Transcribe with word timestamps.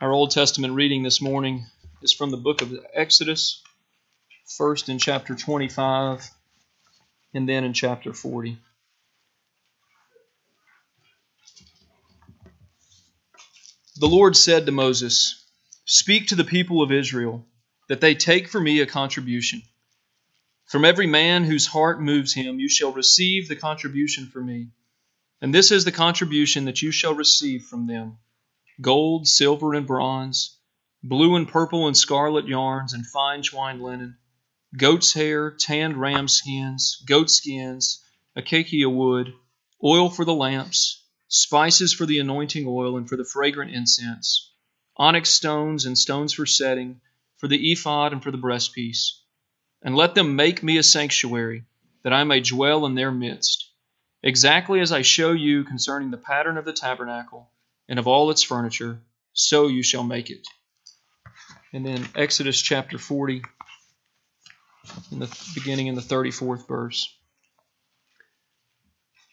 Our 0.00 0.12
Old 0.12 0.30
Testament 0.30 0.74
reading 0.74 1.02
this 1.02 1.20
morning 1.20 1.66
is 2.02 2.12
from 2.12 2.30
the 2.30 2.36
book 2.36 2.62
of 2.62 2.72
Exodus, 2.94 3.60
first 4.56 4.88
in 4.88 5.00
chapter 5.00 5.34
25 5.34 6.30
and 7.34 7.48
then 7.48 7.64
in 7.64 7.72
chapter 7.72 8.12
40. 8.12 8.58
The 13.96 14.06
Lord 14.06 14.36
said 14.36 14.66
to 14.66 14.72
Moses, 14.72 15.44
Speak 15.84 16.28
to 16.28 16.36
the 16.36 16.44
people 16.44 16.80
of 16.80 16.92
Israel 16.92 17.44
that 17.88 18.00
they 18.00 18.14
take 18.14 18.46
for 18.46 18.60
me 18.60 18.78
a 18.80 18.86
contribution. 18.86 19.62
From 20.66 20.84
every 20.84 21.08
man 21.08 21.42
whose 21.42 21.66
heart 21.66 22.00
moves 22.00 22.32
him, 22.32 22.60
you 22.60 22.68
shall 22.68 22.92
receive 22.92 23.48
the 23.48 23.56
contribution 23.56 24.28
for 24.28 24.40
me. 24.40 24.68
And 25.40 25.52
this 25.52 25.72
is 25.72 25.84
the 25.84 25.90
contribution 25.90 26.66
that 26.66 26.82
you 26.82 26.92
shall 26.92 27.14
receive 27.14 27.64
from 27.64 27.88
them 27.88 28.18
gold, 28.80 29.26
silver, 29.26 29.74
and 29.74 29.86
bronze, 29.86 30.56
blue 31.02 31.34
and 31.34 31.48
purple 31.48 31.86
and 31.88 31.96
scarlet 31.96 32.46
yarns, 32.46 32.92
and 32.92 33.06
fine 33.06 33.42
twined 33.42 33.82
linen, 33.82 34.16
goat's 34.76 35.12
hair, 35.12 35.50
tanned 35.50 35.96
ram 36.00 36.28
skins, 36.28 37.02
goat 37.06 37.28
skins, 37.28 38.04
acacia 38.36 38.88
wood, 38.88 39.32
oil 39.82 40.08
for 40.08 40.24
the 40.24 40.34
lamps, 40.34 41.04
spices 41.26 41.92
for 41.92 42.06
the 42.06 42.20
anointing 42.20 42.66
oil 42.68 42.96
and 42.96 43.08
for 43.08 43.16
the 43.16 43.24
fragrant 43.24 43.72
incense, 43.72 44.52
onyx 44.96 45.30
stones 45.30 45.84
and 45.84 45.98
stones 45.98 46.32
for 46.32 46.46
setting, 46.46 47.00
for 47.36 47.48
the 47.48 47.72
ephod 47.72 48.12
and 48.12 48.22
for 48.22 48.30
the 48.30 48.38
breastpiece. 48.38 49.22
And 49.82 49.96
let 49.96 50.14
them 50.14 50.36
make 50.36 50.62
me 50.62 50.76
a 50.76 50.82
sanctuary, 50.82 51.64
that 52.02 52.12
I 52.12 52.24
may 52.24 52.40
dwell 52.40 52.86
in 52.86 52.94
their 52.94 53.10
midst, 53.10 53.72
exactly 54.22 54.80
as 54.80 54.92
I 54.92 55.02
show 55.02 55.32
you 55.32 55.64
concerning 55.64 56.10
the 56.10 56.16
pattern 56.16 56.56
of 56.56 56.64
the 56.64 56.72
tabernacle 56.72 57.50
and 57.88 57.98
of 57.98 58.06
all 58.06 58.30
its 58.30 58.42
furniture, 58.42 59.00
so 59.32 59.68
you 59.68 59.82
shall 59.82 60.04
make 60.04 60.30
it. 60.30 60.46
And 61.72 61.84
then 61.84 62.08
Exodus 62.14 62.60
chapter 62.60 62.98
40, 62.98 63.42
in 65.12 65.18
the 65.18 65.50
beginning 65.54 65.86
in 65.86 65.94
the 65.94 66.00
34th 66.00 66.66
verse. 66.66 67.14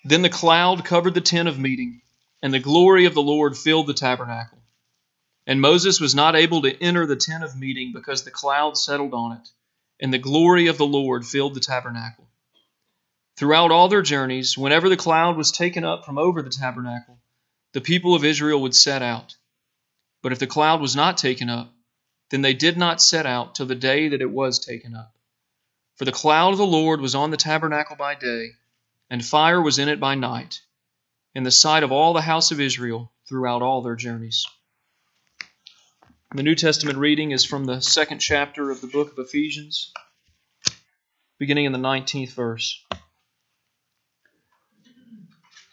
Then 0.03 0.21
the 0.21 0.30
cloud 0.30 0.85
covered 0.85 1.13
the 1.13 1.21
tent 1.21 1.47
of 1.47 1.57
meeting, 1.59 2.02
and 2.41 2.53
the 2.53 2.59
glory 2.59 3.05
of 3.05 3.13
the 3.13 3.21
Lord 3.21 3.57
filled 3.57 3.88
the 3.88 3.93
tabernacle. 3.93 4.59
And 5.47 5.61
Moses 5.61 5.99
was 5.99 6.15
not 6.15 6.35
able 6.35 6.61
to 6.63 6.83
enter 6.83 7.05
the 7.05 7.15
tent 7.15 7.43
of 7.43 7.58
meeting 7.58 7.91
because 7.93 8.23
the 8.23 8.31
cloud 8.31 8.77
settled 8.77 9.13
on 9.13 9.33
it, 9.33 9.47
and 9.99 10.13
the 10.13 10.19
glory 10.19 10.67
of 10.67 10.77
the 10.77 10.85
Lord 10.85 11.25
filled 11.25 11.55
the 11.55 11.59
tabernacle. 11.59 12.27
Throughout 13.37 13.71
all 13.71 13.89
their 13.89 14.02
journeys, 14.02 14.58
whenever 14.58 14.89
the 14.89 14.97
cloud 14.97 15.37
was 15.37 15.52
taken 15.52 15.83
up 15.83 16.05
from 16.05 16.17
over 16.17 16.41
the 16.41 16.49
tabernacle, 16.49 17.19
the 17.75 17.81
people 17.81 18.15
of 18.15 18.23
Israel 18.23 18.61
would 18.61 18.73
set 18.73 19.01
out. 19.01 19.35
But 20.21 20.31
if 20.31 20.39
the 20.39 20.47
cloud 20.47 20.79
was 20.79 20.95
not 20.95 21.17
taken 21.17 21.49
up, 21.49 21.73
then 22.29 22.41
they 22.41 22.53
did 22.53 22.77
not 22.77 23.01
set 23.01 23.25
out 23.25 23.53
till 23.53 23.65
the 23.65 23.75
day 23.75 24.07
that 24.07 24.21
it 24.21 24.31
was 24.31 24.59
taken 24.59 24.95
up. 24.95 25.13
For 25.97 26.05
the 26.05 26.13
cloud 26.13 26.53
of 26.53 26.57
the 26.57 26.65
Lord 26.65 27.01
was 27.01 27.15
on 27.15 27.31
the 27.31 27.37
tabernacle 27.37 27.97
by 27.97 28.15
day, 28.15 28.51
and 29.09 29.23
fire 29.23 29.61
was 29.61 29.77
in 29.77 29.89
it 29.89 29.99
by 29.99 30.15
night, 30.15 30.61
in 31.33 31.43
the 31.43 31.51
sight 31.51 31.83
of 31.83 31.91
all 31.91 32.13
the 32.13 32.21
house 32.21 32.49
of 32.49 32.61
Israel 32.61 33.11
throughout 33.27 33.61
all 33.61 33.81
their 33.81 33.97
journeys. 33.97 34.45
The 36.33 36.43
New 36.43 36.55
Testament 36.55 36.97
reading 36.97 37.31
is 37.31 37.43
from 37.43 37.65
the 37.65 37.81
second 37.81 38.19
chapter 38.19 38.71
of 38.71 38.79
the 38.79 38.87
book 38.87 39.11
of 39.11 39.19
Ephesians, 39.19 39.91
beginning 41.39 41.65
in 41.65 41.73
the 41.73 41.77
19th 41.77 42.31
verse. 42.31 42.85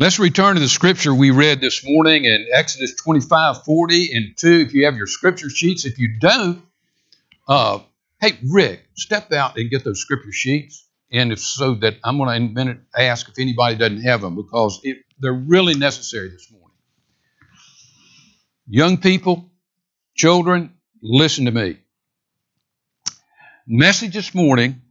Let's 0.00 0.18
return 0.18 0.56
to 0.56 0.60
the 0.60 0.68
scripture 0.68 1.14
we 1.14 1.30
read 1.30 1.60
this 1.60 1.84
morning 1.84 2.24
in 2.24 2.48
Exodus 2.52 2.96
25 2.96 3.62
40 3.64 4.10
and 4.12 4.36
2. 4.36 4.64
If 4.66 4.74
you 4.74 4.86
have 4.86 4.96
your 4.96 5.06
scripture 5.06 5.48
sheets, 5.48 5.84
if 5.84 6.00
you 6.00 6.18
don't, 6.18 6.60
uh, 7.46 7.78
hey, 8.20 8.36
Rick, 8.50 8.82
step 8.96 9.30
out 9.30 9.56
and 9.56 9.70
get 9.70 9.84
those 9.84 10.00
scripture 10.00 10.32
sheets. 10.32 10.84
And 11.12 11.30
if 11.30 11.38
so, 11.38 11.74
that 11.76 11.94
I'm 12.02 12.16
going 12.18 12.28
to 12.28 12.34
in 12.34 12.46
a 12.46 12.52
minute 12.52 12.78
ask 12.96 13.28
if 13.28 13.38
anybody 13.38 13.76
doesn't 13.76 14.02
have 14.02 14.20
them 14.20 14.34
because 14.34 14.80
it, 14.82 14.98
they're 15.20 15.32
really 15.32 15.76
necessary 15.76 16.28
this 16.28 16.50
morning. 16.50 16.76
Young 18.66 18.96
people, 18.96 19.48
children, 20.16 20.74
listen 21.02 21.44
to 21.44 21.52
me. 21.52 21.78
Message 23.64 24.14
this 24.14 24.34
morning 24.34 24.82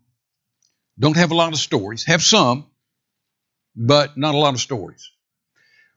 don't 0.98 1.18
have 1.18 1.32
a 1.32 1.36
lot 1.36 1.52
of 1.52 1.60
stories, 1.60 2.06
have 2.06 2.24
some, 2.24 2.68
but 3.76 4.18
not 4.18 4.36
a 4.36 4.38
lot 4.38 4.54
of 4.54 4.60
stories. 4.60 5.12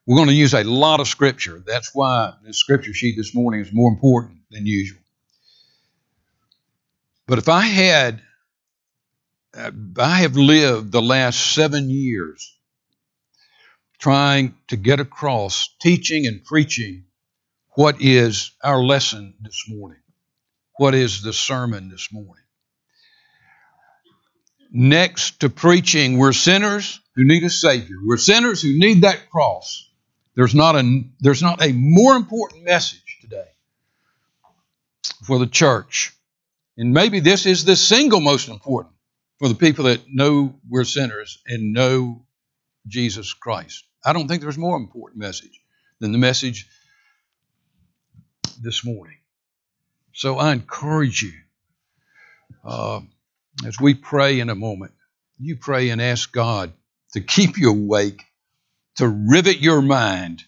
We're 0.06 0.16
going 0.16 0.28
to 0.28 0.34
use 0.34 0.54
a 0.54 0.62
lot 0.62 1.00
of 1.00 1.08
scripture. 1.08 1.62
That's 1.66 1.94
why 1.94 2.34
the 2.44 2.52
scripture 2.52 2.94
sheet 2.94 3.16
this 3.16 3.34
morning 3.34 3.60
is 3.60 3.72
more 3.72 3.90
important 3.90 4.38
than 4.50 4.64
usual. 4.66 5.00
But 7.26 7.38
if 7.38 7.48
I 7.48 7.62
had, 7.62 8.20
I 9.54 10.18
have 10.18 10.36
lived 10.36 10.92
the 10.92 11.02
last 11.02 11.54
seven 11.54 11.90
years 11.90 12.56
trying 13.98 14.54
to 14.68 14.76
get 14.76 15.00
across 15.00 15.74
teaching 15.80 16.26
and 16.26 16.44
preaching 16.44 17.04
what 17.70 18.00
is 18.00 18.52
our 18.62 18.82
lesson 18.82 19.34
this 19.40 19.64
morning, 19.68 20.00
what 20.76 20.94
is 20.94 21.22
the 21.22 21.32
sermon 21.32 21.88
this 21.88 22.12
morning. 22.12 22.45
Next 24.70 25.40
to 25.40 25.48
preaching, 25.48 26.18
we're 26.18 26.32
sinners 26.32 27.00
who 27.14 27.24
need 27.24 27.44
a 27.44 27.50
Savior. 27.50 27.96
We're 28.04 28.16
sinners 28.16 28.62
who 28.62 28.78
need 28.78 29.02
that 29.02 29.30
cross. 29.30 29.88
There's 30.34 30.54
not 30.54 30.76
a, 30.76 31.02
there's 31.20 31.42
not 31.42 31.62
a 31.64 31.72
more 31.72 32.14
important 32.14 32.64
message 32.64 33.18
today 33.20 33.48
for 35.24 35.38
the 35.38 35.46
church. 35.46 36.12
And 36.76 36.92
maybe 36.92 37.20
this 37.20 37.46
is 37.46 37.64
the 37.64 37.76
single 37.76 38.20
most 38.20 38.48
important 38.48 38.94
for 39.38 39.48
the 39.48 39.54
people 39.54 39.84
that 39.84 40.02
know 40.08 40.54
we're 40.68 40.84
sinners 40.84 41.38
and 41.46 41.72
know 41.72 42.26
Jesus 42.86 43.32
Christ. 43.32 43.84
I 44.04 44.12
don't 44.12 44.28
think 44.28 44.42
there's 44.42 44.58
more 44.58 44.76
important 44.76 45.20
message 45.20 45.60
than 46.00 46.12
the 46.12 46.18
message 46.18 46.68
this 48.60 48.84
morning. 48.84 49.16
So 50.12 50.38
I 50.38 50.52
encourage 50.52 51.22
you, 51.22 51.32
uh, 52.64 53.00
as 53.64 53.80
we 53.80 53.94
pray 53.94 54.40
in 54.40 54.50
a 54.50 54.54
moment, 54.54 54.92
you 55.38 55.56
pray 55.56 55.90
and 55.90 56.02
ask 56.02 56.30
God 56.32 56.72
to 57.12 57.20
keep 57.20 57.58
you 57.58 57.70
awake, 57.70 58.22
to 58.96 59.08
rivet 59.08 59.58
your 59.58 59.80
mind 59.80 60.44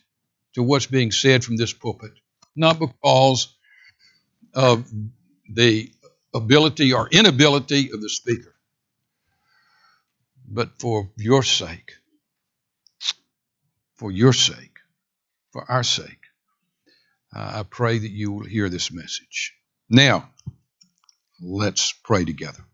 to 0.54 0.62
what's 0.62 0.86
being 0.86 1.10
said 1.12 1.44
from 1.44 1.56
this 1.56 1.72
pulpit, 1.72 2.12
not 2.56 2.78
because 2.78 3.54
of 4.54 4.90
the 5.50 5.90
ability 6.34 6.92
or 6.92 7.08
inability 7.08 7.90
of 7.92 8.00
the 8.00 8.08
speaker, 8.08 8.54
but 10.46 10.78
for 10.78 11.10
your 11.16 11.42
sake, 11.42 11.92
for 13.96 14.10
your 14.10 14.32
sake, 14.32 14.78
for 15.52 15.64
our 15.70 15.82
sake. 15.82 16.18
I 17.32 17.62
pray 17.62 17.98
that 17.98 18.10
you 18.10 18.32
will 18.32 18.46
hear 18.46 18.68
this 18.68 18.90
message. 18.90 19.54
Now, 19.88 20.30
let's 21.40 21.92
pray 21.92 22.24
together. 22.24 22.64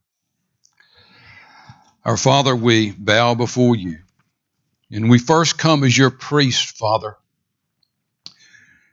Our 2.05 2.19
Father, 2.19 2.55
we 2.55 2.91
bow 2.91 3.35
before 3.35 3.77
you. 3.77 3.99
And 4.91 5.09
we 5.09 5.19
first 5.19 5.57
come 5.57 5.85
as 5.85 5.97
your 5.97 6.11
priest, 6.11 6.77
Father. 6.77 7.17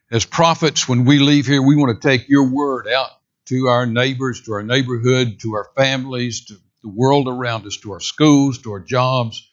As 0.09 0.23
prophets, 0.23 0.87
when 0.87 1.03
we 1.03 1.19
leave 1.19 1.45
here, 1.45 1.61
we 1.61 1.75
want 1.75 2.01
to 2.01 2.07
take 2.07 2.29
your 2.29 2.49
word 2.49 2.87
out 2.87 3.09
to 3.47 3.67
our 3.67 3.85
neighbors, 3.85 4.41
to 4.43 4.53
our 4.53 4.63
neighborhood, 4.63 5.41
to 5.41 5.55
our 5.55 5.69
families, 5.75 6.45
to 6.45 6.55
the 6.83 6.89
world 6.89 7.27
around 7.27 7.65
us, 7.65 7.77
to 7.77 7.91
our 7.91 7.99
schools, 7.99 8.59
to 8.59 8.71
our 8.71 8.79
jobs. 8.79 9.45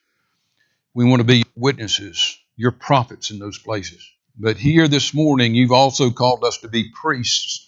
We 0.95 1.05
want 1.05 1.21
to 1.21 1.25
be 1.25 1.45
witnesses, 1.57 2.39
your 2.57 2.73
prophets 2.73 3.33
in 3.33 3.41
those 3.41 3.59
places. 3.59 4.09
But 4.39 4.57
here 4.57 4.87
this 4.87 5.13
morning, 5.13 5.57
you've 5.57 5.73
also 5.73 6.11
called 6.11 6.45
us 6.45 6.59
to 6.59 6.69
be 6.69 6.93
priests 6.93 7.68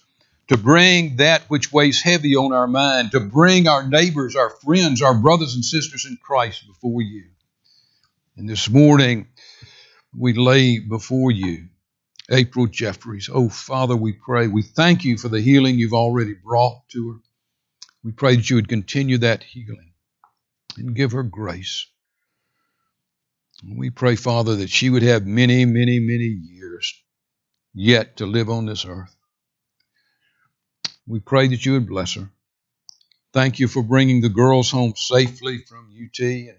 to 0.51 0.57
bring 0.57 1.15
that 1.17 1.45
which 1.47 1.73
weighs 1.73 2.03
heavy 2.03 2.35
on 2.35 2.53
our 2.53 2.67
mind, 2.67 3.13
to 3.13 3.21
bring 3.21 3.69
our 3.69 3.87
neighbors, 3.87 4.35
our 4.35 4.51
friends, 4.51 5.01
our 5.01 5.15
brothers 5.15 5.55
and 5.55 5.65
sisters 5.65 6.05
in 6.05 6.19
Christ 6.21 6.67
before 6.67 7.01
you. 7.03 7.27
And 8.37 8.49
this 8.49 8.69
morning, 8.69 9.29
we 10.13 10.33
lay 10.33 10.81
before 10.81 11.31
you 11.31 11.69
April 12.29 12.67
Jeffries. 12.67 13.31
Oh, 13.33 13.49
Father, 13.49 13.95
we 13.95 14.13
pray. 14.13 14.49
We 14.49 14.63
thank 14.63 15.05
you 15.05 15.19
for 15.19 15.29
the 15.29 15.41
healing 15.41 15.79
you've 15.79 15.95
already 15.95 16.35
brought 16.35 16.89
to 16.89 17.13
her. 17.13 17.19
We 18.03 18.11
pray 18.11 18.35
that 18.35 18.51
you 18.51 18.57
would 18.57 18.69
continue 18.69 19.19
that 19.19 19.45
healing 19.45 19.93
and 20.77 20.97
give 20.97 21.13
her 21.13 21.23
grace. 21.23 21.87
We 23.65 23.91
pray, 23.91 24.17
Father, 24.17 24.57
that 24.57 24.71
she 24.71 24.91
would 24.91 25.03
have 25.03 25.25
many, 25.25 25.65
many, 25.65 26.01
many 26.01 26.25
years 26.25 27.01
yet 27.73 28.17
to 28.17 28.27
live 28.27 28.51
on 28.51 28.67
this 28.67 28.85
earth. 28.85 29.15
We 31.11 31.19
pray 31.19 31.49
that 31.49 31.67
you 31.67 31.73
would 31.73 31.89
bless 31.89 32.15
her. 32.15 32.31
Thank 33.33 33.59
you 33.59 33.67
for 33.67 33.83
bringing 33.83 34.21
the 34.21 34.29
girls 34.29 34.71
home 34.71 34.95
safely 34.95 35.59
from 35.59 35.91
UT, 35.93 36.21
and 36.21 36.57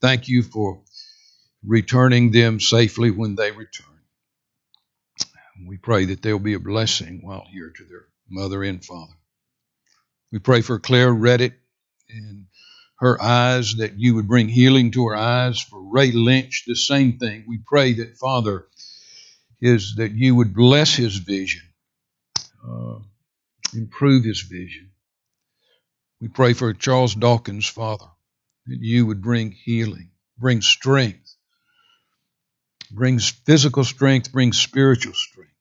thank 0.00 0.28
you 0.28 0.44
for 0.44 0.82
returning 1.64 2.30
them 2.30 2.60
safely 2.60 3.10
when 3.10 3.34
they 3.34 3.50
return. 3.50 3.86
We 5.66 5.78
pray 5.78 6.04
that 6.06 6.22
they'll 6.22 6.38
be 6.38 6.54
a 6.54 6.60
blessing 6.60 7.22
while 7.24 7.44
here 7.50 7.72
to 7.76 7.84
their 7.84 8.06
mother 8.30 8.62
and 8.62 8.84
father. 8.84 9.14
We 10.30 10.38
pray 10.38 10.60
for 10.60 10.78
Claire 10.78 11.12
Redditt 11.12 11.54
and 12.08 12.46
her 13.00 13.20
eyes, 13.20 13.74
that 13.78 13.98
you 13.98 14.14
would 14.14 14.28
bring 14.28 14.48
healing 14.48 14.92
to 14.92 15.08
her 15.08 15.16
eyes. 15.16 15.60
For 15.60 15.82
Ray 15.82 16.12
Lynch, 16.12 16.62
the 16.68 16.76
same 16.76 17.18
thing. 17.18 17.46
We 17.48 17.58
pray 17.58 17.94
that, 17.94 18.16
Father, 18.16 18.68
is 19.60 19.96
that 19.96 20.12
you 20.12 20.36
would 20.36 20.54
bless 20.54 20.94
his 20.94 21.16
vision, 21.16 21.62
uh, 22.64 22.98
improve 23.74 24.24
his 24.24 24.40
vision. 24.40 24.90
We 26.20 26.28
pray 26.28 26.52
for 26.52 26.72
Charles 26.74 27.14
Dawkins, 27.14 27.66
Father, 27.66 28.08
that 28.66 28.78
you 28.80 29.06
would 29.06 29.22
bring 29.22 29.52
healing, 29.52 30.10
bring 30.36 30.62
strength, 30.62 31.36
brings 32.90 33.28
physical 33.28 33.84
strength, 33.84 34.32
brings 34.32 34.58
spiritual 34.58 35.14
strength. 35.14 35.52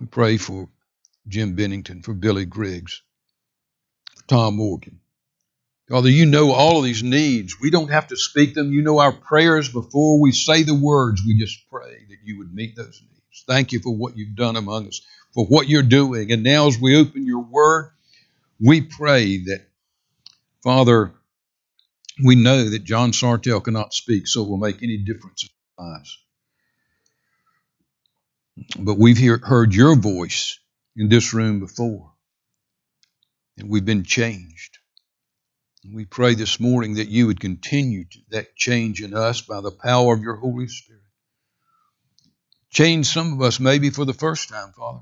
We 0.00 0.06
pray 0.06 0.36
for 0.36 0.68
Jim 1.28 1.54
Bennington, 1.54 2.02
for 2.02 2.12
Billy 2.12 2.44
Griggs, 2.44 3.02
for 4.16 4.26
Tom 4.26 4.56
Morgan. 4.56 5.00
Father, 5.88 6.08
you 6.08 6.26
know 6.26 6.52
all 6.52 6.78
of 6.78 6.84
these 6.84 7.02
needs. 7.02 7.60
We 7.60 7.70
don't 7.70 7.90
have 7.90 8.08
to 8.08 8.16
speak 8.16 8.54
them. 8.54 8.72
You 8.72 8.82
know 8.82 8.98
our 8.98 9.12
prayers 9.12 9.68
before 9.68 10.18
we 10.18 10.32
say 10.32 10.62
the 10.62 10.74
words. 10.74 11.22
We 11.26 11.38
just 11.38 11.68
pray 11.70 12.06
that 12.08 12.18
you 12.24 12.38
would 12.38 12.52
meet 12.54 12.74
those 12.74 13.00
needs. 13.02 13.13
Thank 13.46 13.72
you 13.72 13.80
for 13.80 13.94
what 13.94 14.16
you've 14.16 14.36
done 14.36 14.56
among 14.56 14.88
us, 14.88 15.00
for 15.32 15.44
what 15.46 15.68
you're 15.68 15.82
doing. 15.82 16.32
And 16.32 16.42
now, 16.42 16.66
as 16.68 16.78
we 16.78 16.96
open 16.96 17.26
your 17.26 17.42
word, 17.42 17.90
we 18.60 18.80
pray 18.80 19.38
that, 19.44 19.66
Father, 20.62 21.12
we 22.24 22.36
know 22.36 22.70
that 22.70 22.84
John 22.84 23.12
Sartell 23.12 23.62
cannot 23.62 23.92
speak, 23.92 24.26
so 24.26 24.42
it 24.42 24.48
will 24.48 24.56
make 24.56 24.82
any 24.82 24.98
difference 24.98 25.44
in 25.44 25.50
our 25.78 25.90
lives. 25.92 26.18
But 28.78 28.98
we've 28.98 29.18
hear, 29.18 29.38
heard 29.38 29.74
your 29.74 29.96
voice 29.96 30.58
in 30.96 31.08
this 31.08 31.34
room 31.34 31.60
before, 31.60 32.12
and 33.58 33.68
we've 33.68 33.84
been 33.84 34.04
changed. 34.04 34.78
We 35.92 36.06
pray 36.06 36.34
this 36.34 36.60
morning 36.60 36.94
that 36.94 37.08
you 37.08 37.26
would 37.26 37.40
continue 37.40 38.04
that 38.30 38.56
change 38.56 39.02
in 39.02 39.12
us 39.12 39.42
by 39.42 39.60
the 39.60 39.70
power 39.70 40.14
of 40.14 40.22
your 40.22 40.36
Holy 40.36 40.68
Spirit. 40.68 41.03
Change 42.74 43.06
some 43.06 43.32
of 43.32 43.40
us 43.40 43.60
maybe 43.60 43.88
for 43.90 44.04
the 44.04 44.12
first 44.12 44.48
time, 44.48 44.72
Father. 44.72 44.98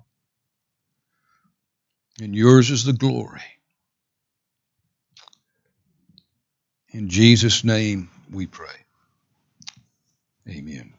And 2.20 2.36
yours 2.36 2.70
is 2.70 2.84
the 2.84 2.92
glory. 2.92 3.40
In 6.90 7.08
Jesus' 7.08 7.64
name 7.64 8.10
we 8.30 8.46
pray. 8.46 8.68
Amen. 10.46 10.92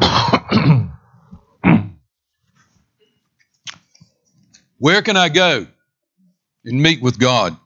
Where 4.76 5.00
can 5.00 5.16
I 5.16 5.30
go 5.30 5.66
and 6.66 6.82
meet 6.82 7.00
with 7.00 7.18
God? 7.18 7.56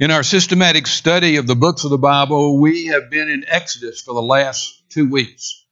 In 0.00 0.12
our 0.12 0.22
systematic 0.22 0.86
study 0.86 1.36
of 1.36 1.48
the 1.48 1.56
books 1.56 1.82
of 1.82 1.90
the 1.90 1.98
Bible, 1.98 2.60
we 2.60 2.86
have 2.86 3.10
been 3.10 3.28
in 3.28 3.44
Exodus 3.48 4.00
for 4.00 4.14
the 4.14 4.22
last 4.22 4.88
two 4.90 5.10
weeks. 5.10 5.64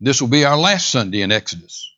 This 0.00 0.20
will 0.20 0.28
be 0.28 0.44
our 0.44 0.56
last 0.56 0.92
Sunday 0.92 1.22
in 1.22 1.32
Exodus. 1.32 1.92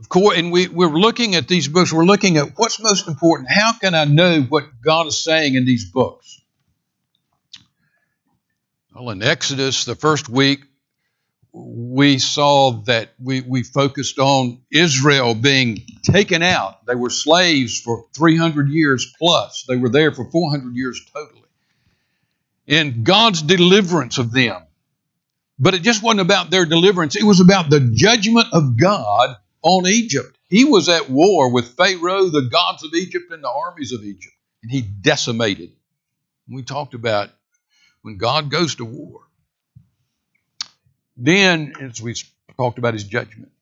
Of 0.00 0.08
course, 0.08 0.36
and 0.36 0.50
we, 0.50 0.66
we're 0.66 0.88
looking 0.88 1.36
at 1.36 1.46
these 1.46 1.68
books, 1.68 1.92
we're 1.92 2.04
looking 2.04 2.38
at 2.38 2.58
what's 2.58 2.80
most 2.80 3.06
important. 3.06 3.50
How 3.52 3.72
can 3.72 3.94
I 3.94 4.04
know 4.04 4.42
what 4.42 4.64
God 4.84 5.06
is 5.06 5.22
saying 5.22 5.54
in 5.54 5.64
these 5.64 5.88
books? 5.88 6.40
Well, 8.92 9.10
in 9.10 9.22
Exodus, 9.22 9.84
the 9.84 9.94
first 9.94 10.28
week, 10.28 10.64
we 11.52 12.18
saw 12.18 12.72
that 12.84 13.12
we, 13.22 13.42
we 13.42 13.62
focused 13.62 14.18
on 14.18 14.62
Israel 14.70 15.34
being 15.34 15.84
taken 16.02 16.42
out. 16.42 16.86
They 16.86 16.94
were 16.94 17.10
slaves 17.10 17.78
for 17.78 18.06
300 18.14 18.68
years 18.70 19.12
plus, 19.18 19.64
they 19.68 19.76
were 19.76 19.90
there 19.90 20.12
for 20.12 20.30
400 20.30 20.74
years 20.74 21.04
totally. 21.12 21.40
And 22.66 23.04
God's 23.04 23.42
deliverance 23.42 24.18
of 24.18 24.32
them. 24.32 24.62
But 25.58 25.74
it 25.74 25.82
just 25.82 26.02
wasn't 26.02 26.22
about 26.22 26.50
their 26.50 26.64
deliverance, 26.64 27.16
it 27.16 27.24
was 27.24 27.40
about 27.40 27.68
the 27.68 27.92
judgment 27.94 28.48
of 28.52 28.76
God 28.78 29.36
on 29.62 29.86
Egypt. 29.86 30.36
He 30.48 30.64
was 30.64 30.88
at 30.88 31.08
war 31.08 31.50
with 31.52 31.76
Pharaoh, 31.76 32.28
the 32.28 32.48
gods 32.50 32.82
of 32.84 32.92
Egypt, 32.94 33.30
and 33.30 33.42
the 33.42 33.50
armies 33.50 33.92
of 33.92 34.02
Egypt, 34.02 34.34
and 34.62 34.72
he 34.72 34.80
decimated. 34.80 35.72
We 36.48 36.62
talked 36.62 36.94
about 36.94 37.30
when 38.02 38.16
God 38.16 38.50
goes 38.50 38.74
to 38.76 38.84
war 38.84 39.20
then, 41.16 41.74
as 41.80 42.00
we 42.00 42.14
talked 42.56 42.78
about 42.78 42.94
his 42.94 43.04
judgment. 43.04 43.52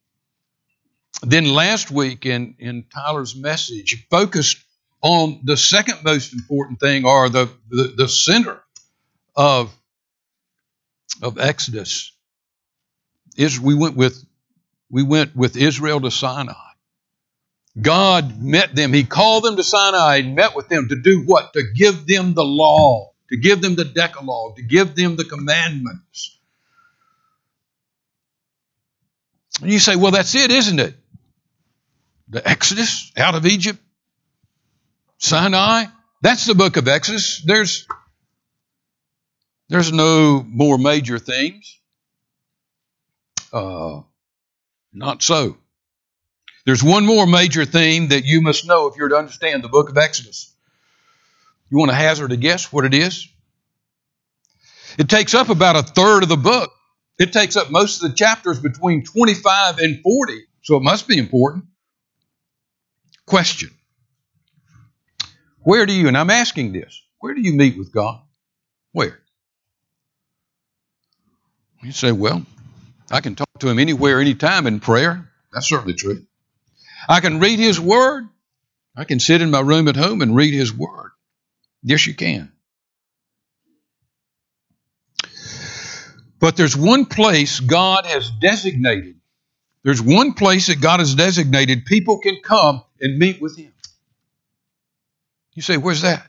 Then 1.23 1.45
last 1.45 1.91
week 1.91 2.25
in, 2.25 2.55
in 2.59 2.85
Tyler's 2.93 3.37
message, 3.37 4.07
focused 4.11 4.59
on 5.03 5.41
the 5.45 5.57
second 5.57 6.03
most 6.05 6.33
important 6.33 6.81
thing, 6.81 7.05
or 7.05 7.29
the, 7.29 7.51
the, 7.69 7.95
the 7.97 8.09
center 8.09 8.63
of, 9.35 9.75
of 11.23 11.39
Exodus, 11.39 12.13
is 13.37 13.59
we 13.61 13.75
went 13.75 13.97
with 13.97 14.25
we 14.91 15.05
went 15.05 15.37
with 15.37 15.57
Israel 15.57 16.01
to 16.01 16.11
Sinai. 16.11 16.55
God 17.81 18.43
met 18.43 18.75
them. 18.75 18.93
He 18.93 19.05
called 19.05 19.45
them 19.45 19.57
to 19.57 19.63
Sinai 19.63 20.17
and 20.17 20.35
met 20.35 20.57
with 20.57 20.69
them 20.69 20.89
to 20.89 20.97
do 20.97 21.23
what? 21.25 21.53
To 21.53 21.63
give 21.75 22.07
them 22.07 22.35
the 22.35 22.45
law, 22.45 23.13
to 23.31 23.37
give 23.37 23.63
them 23.63 23.77
the 23.77 23.85
Decalogue, 23.85 24.57
to 24.57 24.63
give 24.63 24.97
them 24.97 25.15
the 25.15 25.25
commandments. 25.25 26.40
And 29.61 29.71
you 29.71 29.79
say, 29.79 29.97
well, 29.97 30.13
that's 30.13 30.35
it, 30.35 30.51
isn't 30.51 30.81
it? 30.81 30.95
The 32.29 32.47
Exodus 32.49 33.13
out 33.17 33.35
of 33.35 33.45
Egypt, 33.47 33.79
Sinai, 35.19 35.87
that's 36.23 36.47
the 36.47 36.55
book 36.55 36.77
of 36.77 36.87
Exodus. 36.87 37.43
There's, 37.45 37.87
there's 39.69 39.93
no 39.93 40.43
more 40.47 40.79
major 40.79 41.19
themes. 41.19 41.79
Uh, 43.53 44.03
not 44.93 45.23
so. 45.23 45.57
There's 46.67 46.83
one 46.83 47.07
more 47.07 47.27
major 47.27 47.65
theme 47.65 48.09
that 48.09 48.25
you 48.25 48.43
must 48.43 48.67
know 48.67 48.87
if 48.87 48.97
you're 48.97 49.09
to 49.09 49.17
understand 49.17 49.65
the 49.65 49.69
book 49.69 49.91
of 49.91 49.99
Exodus. 49.99 50.55
You 51.71 51.79
want 51.79 51.91
to 51.91 51.97
hazard 51.97 52.33
a 52.33 52.37
guess 52.37 52.73
what 52.73 52.85
it 52.85 52.95
is? 52.95 53.29
It 54.99 55.09
takes 55.09 55.35
up 55.35 55.49
about 55.49 55.77
a 55.77 55.83
third 55.83 56.23
of 56.23 56.29
the 56.29 56.37
book. 56.37 56.73
It 57.21 57.35
takes 57.35 57.55
up 57.55 57.71
most 57.71 58.03
of 58.03 58.11
the 58.11 58.17
chapters 58.17 58.59
between 58.61 59.05
25 59.05 59.79
and 59.79 60.01
40, 60.01 60.41
so 60.63 60.77
it 60.79 60.83
must 60.83 61.07
be 61.07 61.19
important. 61.19 61.67
Question 63.27 63.69
Where 65.61 65.85
do 65.85 65.93
you, 65.93 66.09
and 66.09 66.17
I'm 66.17 66.31
asking 66.31 66.73
this, 66.73 66.99
where 67.19 67.35
do 67.35 67.43
you 67.43 67.53
meet 67.53 67.77
with 67.77 67.93
God? 67.93 68.23
Where? 68.93 69.21
You 71.83 71.93
say, 71.93 72.11
well, 72.11 72.47
I 73.11 73.21
can 73.21 73.35
talk 73.35 73.49
to 73.59 73.69
Him 73.69 73.79
anywhere, 73.79 74.19
anytime 74.21 74.67
in 74.67 74.81
prayer. 74.81 75.31
That's 75.53 75.69
certainly 75.69 75.95
true. 75.95 76.25
I 77.07 77.21
can 77.21 77.39
read 77.39 77.59
His 77.59 77.79
Word. 77.79 78.29
I 78.97 79.05
can 79.05 79.21
sit 79.21 79.43
in 79.43 79.51
my 79.51 79.61
room 79.61 79.89
at 79.89 79.97
home 79.97 80.23
and 80.23 80.35
read 80.35 80.55
His 80.55 80.73
Word. 80.73 81.11
Yes, 81.83 82.07
you 82.07 82.15
can. 82.15 82.51
But 86.41 86.57
there's 86.57 86.77
one 86.77 87.05
place 87.05 87.61
God 87.61 88.07
has 88.07 88.31
designated. 88.31 89.17
There's 89.83 90.03
one 90.03 90.33
place 90.33 90.67
that 90.67 90.81
God 90.81 91.01
has 91.01 91.15
designated 91.15 91.85
people 91.85 92.19
can 92.19 92.41
come 92.43 92.83
and 93.01 93.19
meet 93.19 93.41
with 93.41 93.57
Him. 93.57 93.73
You 95.55 95.63
say, 95.63 95.77
where's 95.77 96.03
that? 96.03 96.27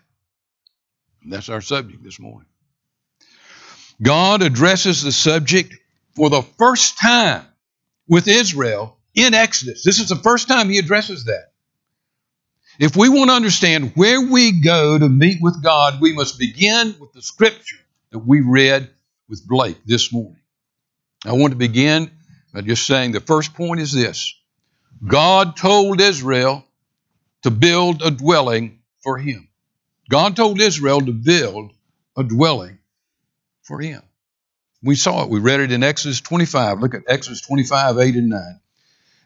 And 1.24 1.32
that's 1.32 1.50
our 1.50 1.62
subject 1.62 2.03
this 2.03 2.20
morning. 2.20 2.48
God 4.01 4.41
addresses 4.41 5.01
the 5.01 5.12
subject 5.12 5.75
for 6.15 6.30
the 6.30 6.41
first 6.41 6.98
time 7.00 7.46
with 8.08 8.27
Israel 8.27 8.98
in 9.13 9.34
Exodus. 9.34 9.84
This 9.84 10.00
is 10.00 10.10
the 10.10 10.15
first 10.15 10.48
time 10.48 10.70
He 10.70 10.77
addresses 10.77 11.25
that. 11.25 11.51
If 12.80 12.96
we 12.96 13.10
want 13.10 13.30
to 13.30 13.36
understand 13.36 13.91
where 13.96 14.22
we 14.22 14.60
go 14.62 14.98
to 14.98 15.08
meet 15.08 15.38
with 15.41 15.62
God, 15.62 16.01
we 16.01 16.13
must 16.13 16.39
begin 16.39 16.96
with 17.00 17.13
the 17.13 17.22
Scripture 17.22 17.77
that 18.12 18.20
we 18.20 18.41
read 18.41 18.89
with 19.31 19.47
Blake 19.47 19.77
this 19.85 20.13
morning. 20.13 20.41
I 21.25 21.31
want 21.31 21.53
to 21.53 21.57
begin 21.57 22.11
by 22.53 22.61
just 22.61 22.85
saying 22.85 23.13
the 23.13 23.21
first 23.21 23.55
point 23.55 23.79
is 23.79 23.93
this 23.93 24.35
God 25.07 25.55
told 25.55 26.01
Israel 26.01 26.65
to 27.43 27.50
build 27.50 28.01
a 28.03 28.11
dwelling 28.11 28.81
for 29.00 29.17
him. 29.17 29.47
God 30.09 30.35
told 30.35 30.59
Israel 30.59 31.00
to 31.00 31.13
build 31.13 31.71
a 32.17 32.23
dwelling 32.23 32.77
for 33.63 33.79
him. 33.79 34.01
We 34.83 34.95
saw 34.95 35.23
it. 35.23 35.29
We 35.29 35.39
read 35.39 35.61
it 35.61 35.71
in 35.71 35.81
Exodus 35.81 36.19
25. 36.19 36.79
Look 36.79 36.93
at 36.93 37.03
Exodus 37.07 37.41
25, 37.41 38.00
8 38.00 38.15
and 38.15 38.29
9. 38.29 38.59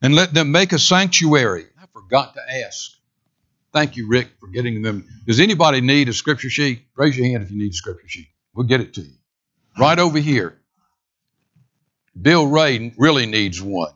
And 0.04 0.14
let 0.14 0.34
them 0.34 0.52
make 0.52 0.72
a 0.72 0.80
sanctuary. 0.80 1.66
I 1.82 1.88
forgot 1.88 2.36
to 2.36 2.42
ask. 2.64 2.92
Thank 3.74 3.98
you, 3.98 4.08
Rick, 4.08 4.30
for 4.40 4.48
getting 4.48 4.84
them. 4.84 5.08
Does 5.26 5.40
anybody 5.40 5.82
need 5.82 6.10
a 6.10 6.14
scripture 6.14 6.50
sheet? 6.50 6.84
Raise 6.96 7.18
your 7.18 7.26
hand 7.28 7.42
if 7.42 7.50
you 7.50 7.58
need 7.58 7.72
a 7.72 7.76
scripture 7.76 8.08
sheet. 8.08 8.28
We'll 8.54 8.68
get 8.68 8.82
it 8.82 8.94
to 8.94 9.02
you. 9.02 9.16
Right 9.78 10.00
over 10.00 10.18
here. 10.18 10.58
Bill 12.20 12.48
Ray 12.48 12.94
really 12.98 13.26
needs 13.26 13.62
one. 13.62 13.92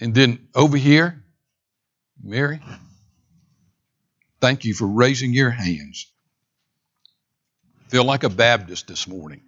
And 0.00 0.14
then 0.14 0.48
over 0.54 0.76
here, 0.76 1.22
Mary, 2.22 2.60
thank 4.40 4.64
you 4.64 4.74
for 4.74 4.86
raising 4.86 5.34
your 5.34 5.50
hands. 5.50 6.10
Feel 7.88 8.04
like 8.04 8.24
a 8.24 8.28
Baptist 8.28 8.88
this 8.88 9.06
morning. 9.06 9.42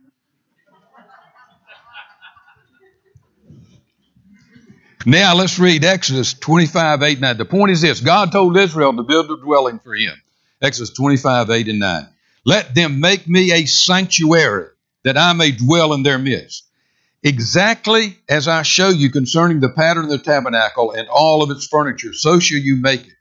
Now 5.04 5.35
let's 5.35 5.59
read 5.59 5.85
Exodus 5.85 6.35
25, 6.35 7.02
8, 7.02 7.21
9. 7.21 7.37
The 7.37 7.44
point 7.44 7.73
is 7.73 7.80
this 7.80 8.00
God 8.00 8.30
told 8.30 8.56
Israel 8.56 8.94
to 8.94 9.02
build 9.02 9.30
a 9.30 9.37
dwelling 9.37 9.80
for 9.80 9.94
him. 9.94 10.14
Exodus 10.62 10.90
25, 10.90 11.50
8 11.50 11.69
and 11.69 11.78
9. 11.81 12.09
Let 12.45 12.75
them 12.75 13.00
make 13.00 13.28
me 13.28 13.52
a 13.52 13.66
sanctuary 13.66 14.69
that 15.04 15.19
I 15.19 15.33
may 15.33 15.50
dwell 15.50 15.92
in 15.92 16.02
their 16.02 16.19
midst. 16.19 16.69
Exactly 17.23 18.16
as 18.28 18.49
I 18.49 18.62
show 18.62 18.88
you 18.88 19.11
concerning 19.11 19.61
the 19.61 19.69
pattern 19.69 20.04
of 20.04 20.11
the 20.11 20.19
tabernacle 20.19 20.92
and 20.92 21.09
all 21.09 21.42
of 21.42 21.50
its 21.50 21.66
furniture, 21.66 22.12
so 22.12 22.38
shall 22.38 22.59
you 22.59 22.76
make 22.76 23.07
it. 23.07 23.14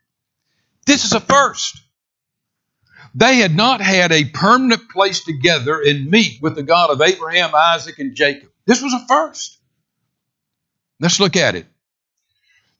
This 0.85 1.05
is 1.05 1.13
a 1.13 1.19
first. 1.19 1.79
They 3.13 3.37
had 3.37 3.55
not 3.55 3.81
had 3.81 4.11
a 4.11 4.25
permanent 4.25 4.89
place 4.89 5.23
together 5.23 5.81
and 5.81 6.09
meet 6.09 6.41
with 6.41 6.55
the 6.55 6.63
God 6.63 6.89
of 6.89 7.01
Abraham, 7.01 7.53
Isaac, 7.53 7.99
and 7.99 8.15
Jacob. 8.15 8.49
This 8.65 8.81
was 8.81 8.93
a 8.93 9.05
first. 9.07 9.57
Let's 10.99 11.19
look 11.19 11.35
at 11.35 11.55
it. 11.55 11.65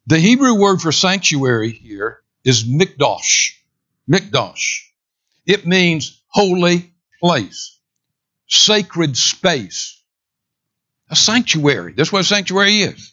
The 0.08 0.20
Hebrew 0.20 0.56
word 0.56 0.82
for 0.82 0.92
sanctuary 0.92 1.72
here 1.72 2.20
is 2.44 2.64
mikdash. 2.64 3.54
Mikdash. 4.12 4.82
It 5.46 5.66
means 5.66 6.22
holy 6.28 6.94
place, 7.22 7.80
sacred 8.48 9.16
space, 9.18 10.02
a 11.10 11.16
sanctuary. 11.16 11.94
That's 11.94 12.12
what 12.12 12.22
a 12.22 12.26
sanctuary 12.26 12.82
is. 12.82 13.12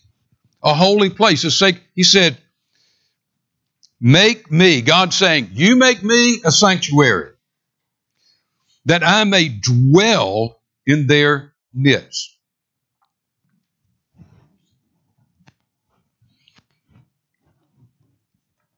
A 0.63 0.75
holy 0.75 1.11
place. 1.11 1.45
A 1.45 1.51
sac- 1.51 1.81
he 1.95 2.03
said, 2.03 2.37
Make 4.01 4.51
me, 4.51 4.83
God 4.83 5.13
saying, 5.13 5.51
You 5.53 5.77
make 5.77 6.03
me 6.03 6.41
a 6.45 6.53
sanctuary 6.53 7.33
that 8.87 9.05
I 9.05 9.25
may 9.25 9.49
dwell 9.49 10.61
in 10.87 11.07
their 11.07 11.53
midst. 11.75 12.37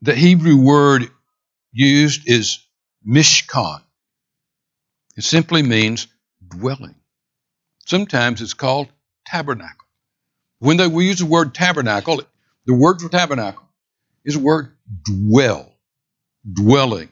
The 0.02 0.14
Hebrew 0.14 0.56
word 0.56 1.10
used 1.72 2.28
is 2.28 2.66
mishkan. 3.06 3.80
It 5.16 5.24
simply 5.24 5.62
means 5.62 6.06
dwelling. 6.46 6.94
Sometimes 7.86 8.42
it's 8.42 8.54
called 8.54 8.88
tabernacle. 9.26 9.86
When 10.58 10.76
they, 10.76 10.86
we 10.86 11.08
use 11.08 11.18
the 11.18 11.26
word 11.26 11.54
tabernacle, 11.54 12.22
the 12.66 12.74
word 12.74 13.00
for 13.00 13.08
tabernacle 13.08 13.68
is 14.24 14.34
the 14.34 14.40
word 14.40 14.72
dwell, 15.04 15.72
dwelling. 16.50 17.08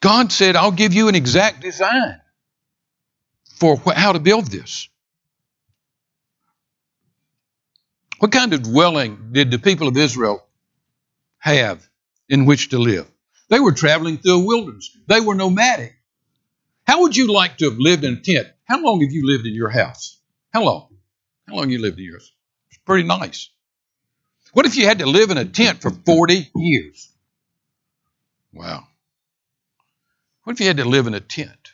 God 0.00 0.32
said, 0.32 0.56
I'll 0.56 0.70
give 0.72 0.94
you 0.94 1.08
an 1.08 1.14
exact 1.14 1.60
design 1.60 2.20
for 3.58 3.78
how 3.94 4.12
to 4.12 4.18
build 4.18 4.46
this. 4.46 4.88
What 8.18 8.32
kind 8.32 8.52
of 8.52 8.62
dwelling 8.62 9.30
did 9.32 9.50
the 9.50 9.58
people 9.58 9.88
of 9.88 9.96
Israel 9.96 10.42
have 11.40 11.86
in 12.28 12.46
which 12.46 12.70
to 12.70 12.78
live? 12.78 13.10
They 13.48 13.58
were 13.58 13.72
traveling 13.72 14.18
through 14.18 14.42
a 14.42 14.46
wilderness. 14.46 14.96
They 15.08 15.20
were 15.20 15.34
nomadic. 15.34 15.96
How 16.86 17.02
would 17.02 17.16
you 17.16 17.32
like 17.32 17.58
to 17.58 17.70
have 17.70 17.78
lived 17.78 18.04
in 18.04 18.14
a 18.14 18.20
tent? 18.20 18.48
How 18.64 18.80
long 18.80 19.00
have 19.00 19.12
you 19.12 19.26
lived 19.26 19.46
in 19.46 19.54
your 19.54 19.70
house? 19.70 20.18
How 20.52 20.62
long? 20.64 20.88
How 21.48 21.56
long 21.56 21.70
you 21.70 21.80
lived 21.80 21.98
in 21.98 22.04
yours? 22.04 22.32
It's 22.70 22.78
pretty 22.78 23.06
nice. 23.06 23.50
What 24.52 24.66
if 24.66 24.76
you 24.76 24.86
had 24.86 25.00
to 25.00 25.06
live 25.06 25.30
in 25.30 25.38
a 25.38 25.44
tent 25.44 25.80
for 25.82 25.90
40 25.90 26.50
years? 26.54 27.10
Wow. 28.52 28.84
What 30.44 30.54
if 30.54 30.60
you 30.60 30.66
had 30.66 30.78
to 30.78 30.84
live 30.84 31.06
in 31.06 31.14
a 31.14 31.20
tent? 31.20 31.72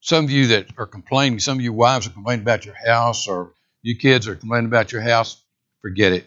Some 0.00 0.24
of 0.24 0.30
you 0.30 0.48
that 0.48 0.68
are 0.78 0.86
complaining, 0.86 1.40
some 1.40 1.58
of 1.58 1.64
you 1.64 1.72
wives 1.72 2.06
are 2.06 2.10
complaining 2.10 2.42
about 2.42 2.64
your 2.64 2.74
house, 2.74 3.28
or 3.28 3.54
you 3.82 3.96
kids 3.96 4.28
are 4.28 4.36
complaining 4.36 4.66
about 4.66 4.92
your 4.92 5.02
house, 5.02 5.42
forget 5.82 6.12
it. 6.12 6.26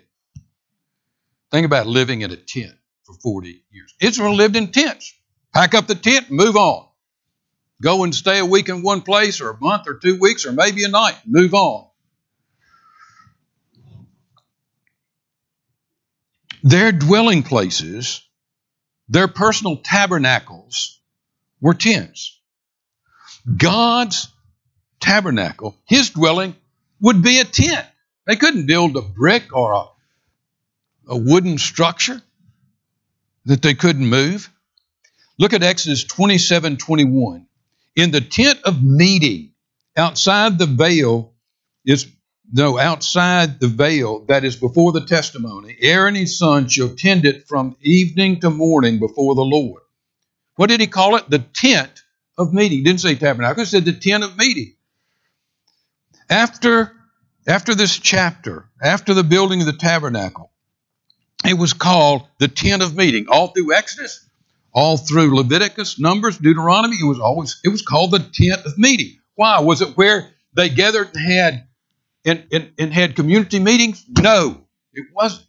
Think 1.53 1.67
about 1.67 1.85
living 1.85 2.21
in 2.21 2.31
a 2.31 2.35
tent 2.35 2.73
for 3.05 3.13
40 3.21 3.63
years. 3.69 3.93
Israel 4.01 4.33
lived 4.35 4.55
in 4.55 4.71
tents. 4.71 5.13
Pack 5.53 5.75
up 5.75 5.85
the 5.85 5.93
tent 5.93 6.31
move 6.31 6.55
on. 6.55 6.87
Go 7.79 8.03
and 8.03 8.15
stay 8.15 8.39
a 8.39 8.45
week 8.45 8.69
in 8.69 8.81
one 8.81 9.01
place, 9.01 9.39
or 9.39 9.51
a 9.51 9.59
month, 9.59 9.87
or 9.87 9.93
two 9.93 10.17
weeks, 10.19 10.47
or 10.47 10.51
maybe 10.51 10.83
a 10.83 10.87
night. 10.87 11.15
Move 11.27 11.53
on. 11.53 11.85
Their 16.63 16.91
dwelling 16.91 17.43
places, 17.43 18.21
their 19.07 19.27
personal 19.27 19.77
tabernacles, 19.77 20.99
were 21.61 21.75
tents. 21.75 22.39
God's 23.57 24.27
tabernacle, 24.99 25.77
his 25.85 26.09
dwelling, 26.09 26.55
would 26.99 27.21
be 27.21 27.39
a 27.39 27.45
tent. 27.45 27.85
They 28.25 28.37
couldn't 28.37 28.65
build 28.65 28.95
a 28.95 29.01
brick 29.01 29.55
or 29.55 29.73
a, 29.73 29.83
a 31.07 31.17
wooden 31.17 31.57
structure 31.57 32.21
that 33.45 33.61
they 33.61 33.73
couldn't 33.73 34.07
move. 34.07 34.49
Look 35.37 35.53
at 35.53 35.63
Exodus 35.63 36.03
27 36.03 36.77
21. 36.77 37.47
In 37.95 38.11
the 38.11 38.21
tent 38.21 38.59
of 38.63 38.83
meeting, 38.83 39.51
outside 39.95 40.57
the 40.57 40.65
veil 40.65 41.33
is 41.85 42.07
no, 42.51 42.77
outside 42.77 43.59
the 43.59 43.67
veil 43.67 44.25
that 44.25 44.43
is 44.43 44.55
before 44.55 44.91
the 44.91 45.05
testimony, 45.05 45.75
Aaron 45.79 46.09
and 46.09 46.17
his 46.17 46.37
son 46.37 46.67
shall 46.67 46.95
tend 46.95 47.25
it 47.25 47.47
from 47.47 47.75
evening 47.81 48.41
to 48.41 48.49
morning 48.49 48.99
before 48.99 49.33
the 49.33 49.41
Lord. 49.41 49.81
What 50.55 50.69
did 50.69 50.79
he 50.79 50.87
call 50.87 51.15
it? 51.15 51.29
The 51.29 51.39
tent 51.39 52.03
of 52.37 52.53
meeting. 52.53 52.79
He 52.79 52.83
didn't 52.83 53.01
say 53.01 53.15
tabernacle, 53.15 53.63
he 53.63 53.65
said 53.65 53.85
the 53.85 53.93
tent 53.93 54.23
of 54.23 54.37
meeting. 54.37 54.75
After, 56.29 56.91
after 57.47 57.73
this 57.73 57.97
chapter, 57.97 58.69
after 58.81 59.13
the 59.13 59.23
building 59.23 59.61
of 59.61 59.65
the 59.65 59.73
tabernacle, 59.73 60.52
it 61.45 61.57
was 61.57 61.73
called 61.73 62.27
the 62.39 62.47
tent 62.47 62.81
of 62.81 62.95
meeting. 62.95 63.27
All 63.29 63.47
through 63.47 63.73
Exodus, 63.73 64.27
all 64.73 64.97
through 64.97 65.35
Leviticus, 65.35 65.99
Numbers, 65.99 66.37
Deuteronomy, 66.37 66.95
it 66.95 67.05
was 67.05 67.19
always 67.19 67.59
it 67.63 67.69
was 67.69 67.81
called 67.81 68.11
the 68.11 68.19
tent 68.19 68.65
of 68.65 68.77
meeting. 68.77 69.17
Why? 69.35 69.59
Was 69.59 69.81
it 69.81 69.97
where 69.97 70.29
they 70.55 70.69
gathered 70.69 71.09
and 71.15 71.31
had 71.31 71.67
and, 72.25 72.45
and, 72.51 72.71
and 72.77 72.93
had 72.93 73.15
community 73.15 73.59
meetings? 73.59 74.05
No, 74.19 74.65
it 74.93 75.05
wasn't. 75.13 75.45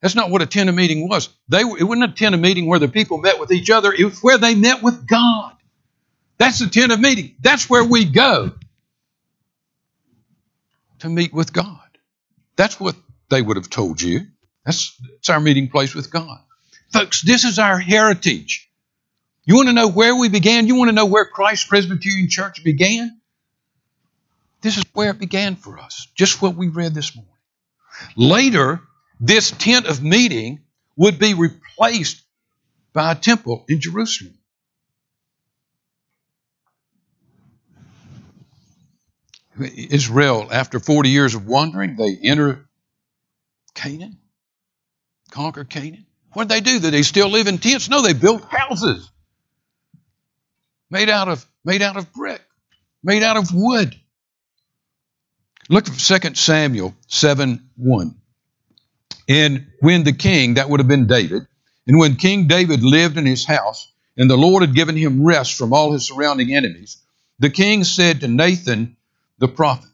That's 0.00 0.14
not 0.14 0.30
what 0.30 0.42
a 0.42 0.46
tent 0.46 0.68
of 0.68 0.76
meeting 0.76 1.08
was. 1.08 1.28
They 1.48 1.60
it 1.60 1.84
wasn't 1.84 2.12
a 2.12 2.14
tent 2.14 2.34
of 2.34 2.40
meeting 2.40 2.66
where 2.66 2.78
the 2.78 2.88
people 2.88 3.18
met 3.18 3.40
with 3.40 3.50
each 3.50 3.70
other. 3.70 3.92
It 3.92 4.04
was 4.04 4.20
where 4.20 4.38
they 4.38 4.54
met 4.54 4.82
with 4.82 5.06
God. 5.06 5.54
That's 6.38 6.60
the 6.60 6.68
tent 6.68 6.92
of 6.92 7.00
meeting. 7.00 7.34
That's 7.40 7.68
where 7.68 7.82
we 7.82 8.04
go 8.04 8.52
to 11.00 11.08
meet 11.08 11.32
with 11.32 11.52
God. 11.52 11.80
That's 12.56 12.78
what 12.78 12.96
they 13.28 13.42
would 13.42 13.56
have 13.56 13.70
told 13.70 14.00
you. 14.00 14.26
That's, 14.68 15.00
our 15.30 15.40
meeting 15.40 15.70
place 15.70 15.94
with 15.94 16.10
God. 16.10 16.40
Folks, 16.92 17.22
this 17.22 17.44
is 17.44 17.58
our 17.58 17.78
heritage. 17.78 18.70
You 19.46 19.56
want 19.56 19.68
to 19.68 19.72
know 19.72 19.88
where 19.88 20.14
we 20.14 20.28
began? 20.28 20.66
You 20.66 20.74
want 20.74 20.90
to 20.90 20.94
know 20.94 21.06
where 21.06 21.24
Christ 21.24 21.70
Presbyterian 21.70 22.28
Church 22.28 22.62
began? 22.62 23.18
This 24.60 24.76
is 24.76 24.84
where 24.92 25.08
it 25.08 25.18
began 25.18 25.56
for 25.56 25.78
us, 25.78 26.08
just 26.14 26.42
what 26.42 26.54
we 26.54 26.68
read 26.68 26.92
this 26.92 27.16
morning. 27.16 27.32
Later, 28.14 28.82
this 29.20 29.52
tent 29.52 29.86
of 29.86 30.02
meeting 30.02 30.60
would 30.96 31.18
be 31.18 31.32
replaced 31.32 32.22
by 32.92 33.12
a 33.12 33.14
temple 33.14 33.64
in 33.70 33.80
Jerusalem. 33.80 34.34
Israel, 39.58 40.46
after 40.52 40.78
40 40.78 41.08
years 41.08 41.34
of 41.34 41.46
wandering, 41.46 41.96
they 41.96 42.18
enter 42.22 42.68
Canaan. 43.74 44.18
Conquer 45.30 45.64
Canaan? 45.64 46.06
What 46.32 46.48
did 46.48 46.54
they 46.54 46.72
do? 46.72 46.80
Did 46.80 46.92
they 46.92 47.02
still 47.02 47.28
live 47.28 47.46
in 47.46 47.58
tents? 47.58 47.88
No, 47.88 48.02
they 48.02 48.12
built 48.12 48.44
houses 48.44 49.10
made 50.90 51.08
out 51.08 51.28
of 51.28 51.46
made 51.64 51.82
out 51.82 51.96
of 51.96 52.12
brick, 52.12 52.42
made 53.02 53.22
out 53.22 53.36
of 53.36 53.52
wood. 53.52 53.94
Look 55.68 55.88
at 55.88 55.98
2 55.98 56.34
Samuel 56.34 56.94
7 57.08 57.68
1. 57.76 58.14
And 59.28 59.66
when 59.80 60.04
the 60.04 60.14
king, 60.14 60.54
that 60.54 60.70
would 60.70 60.80
have 60.80 60.88
been 60.88 61.06
David, 61.06 61.46
and 61.86 61.98
when 61.98 62.16
King 62.16 62.46
David 62.46 62.82
lived 62.82 63.18
in 63.18 63.26
his 63.26 63.44
house, 63.44 63.92
and 64.16 64.30
the 64.30 64.36
Lord 64.36 64.62
had 64.62 64.74
given 64.74 64.96
him 64.96 65.24
rest 65.24 65.54
from 65.54 65.72
all 65.72 65.92
his 65.92 66.06
surrounding 66.06 66.54
enemies, 66.54 66.96
the 67.38 67.50
king 67.50 67.84
said 67.84 68.20
to 68.20 68.28
Nathan 68.28 68.96
the 69.38 69.48
prophet, 69.48 69.90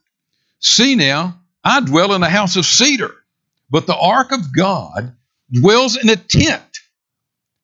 See 0.60 0.94
now, 0.94 1.40
I 1.64 1.80
dwell 1.80 2.14
in 2.14 2.22
a 2.22 2.28
house 2.28 2.56
of 2.56 2.64
cedar, 2.64 3.12
but 3.68 3.86
the 3.86 3.96
ark 3.96 4.30
of 4.30 4.54
God 4.54 5.16
dwells 5.50 5.96
in 5.96 6.08
a 6.08 6.16
tent. 6.16 6.62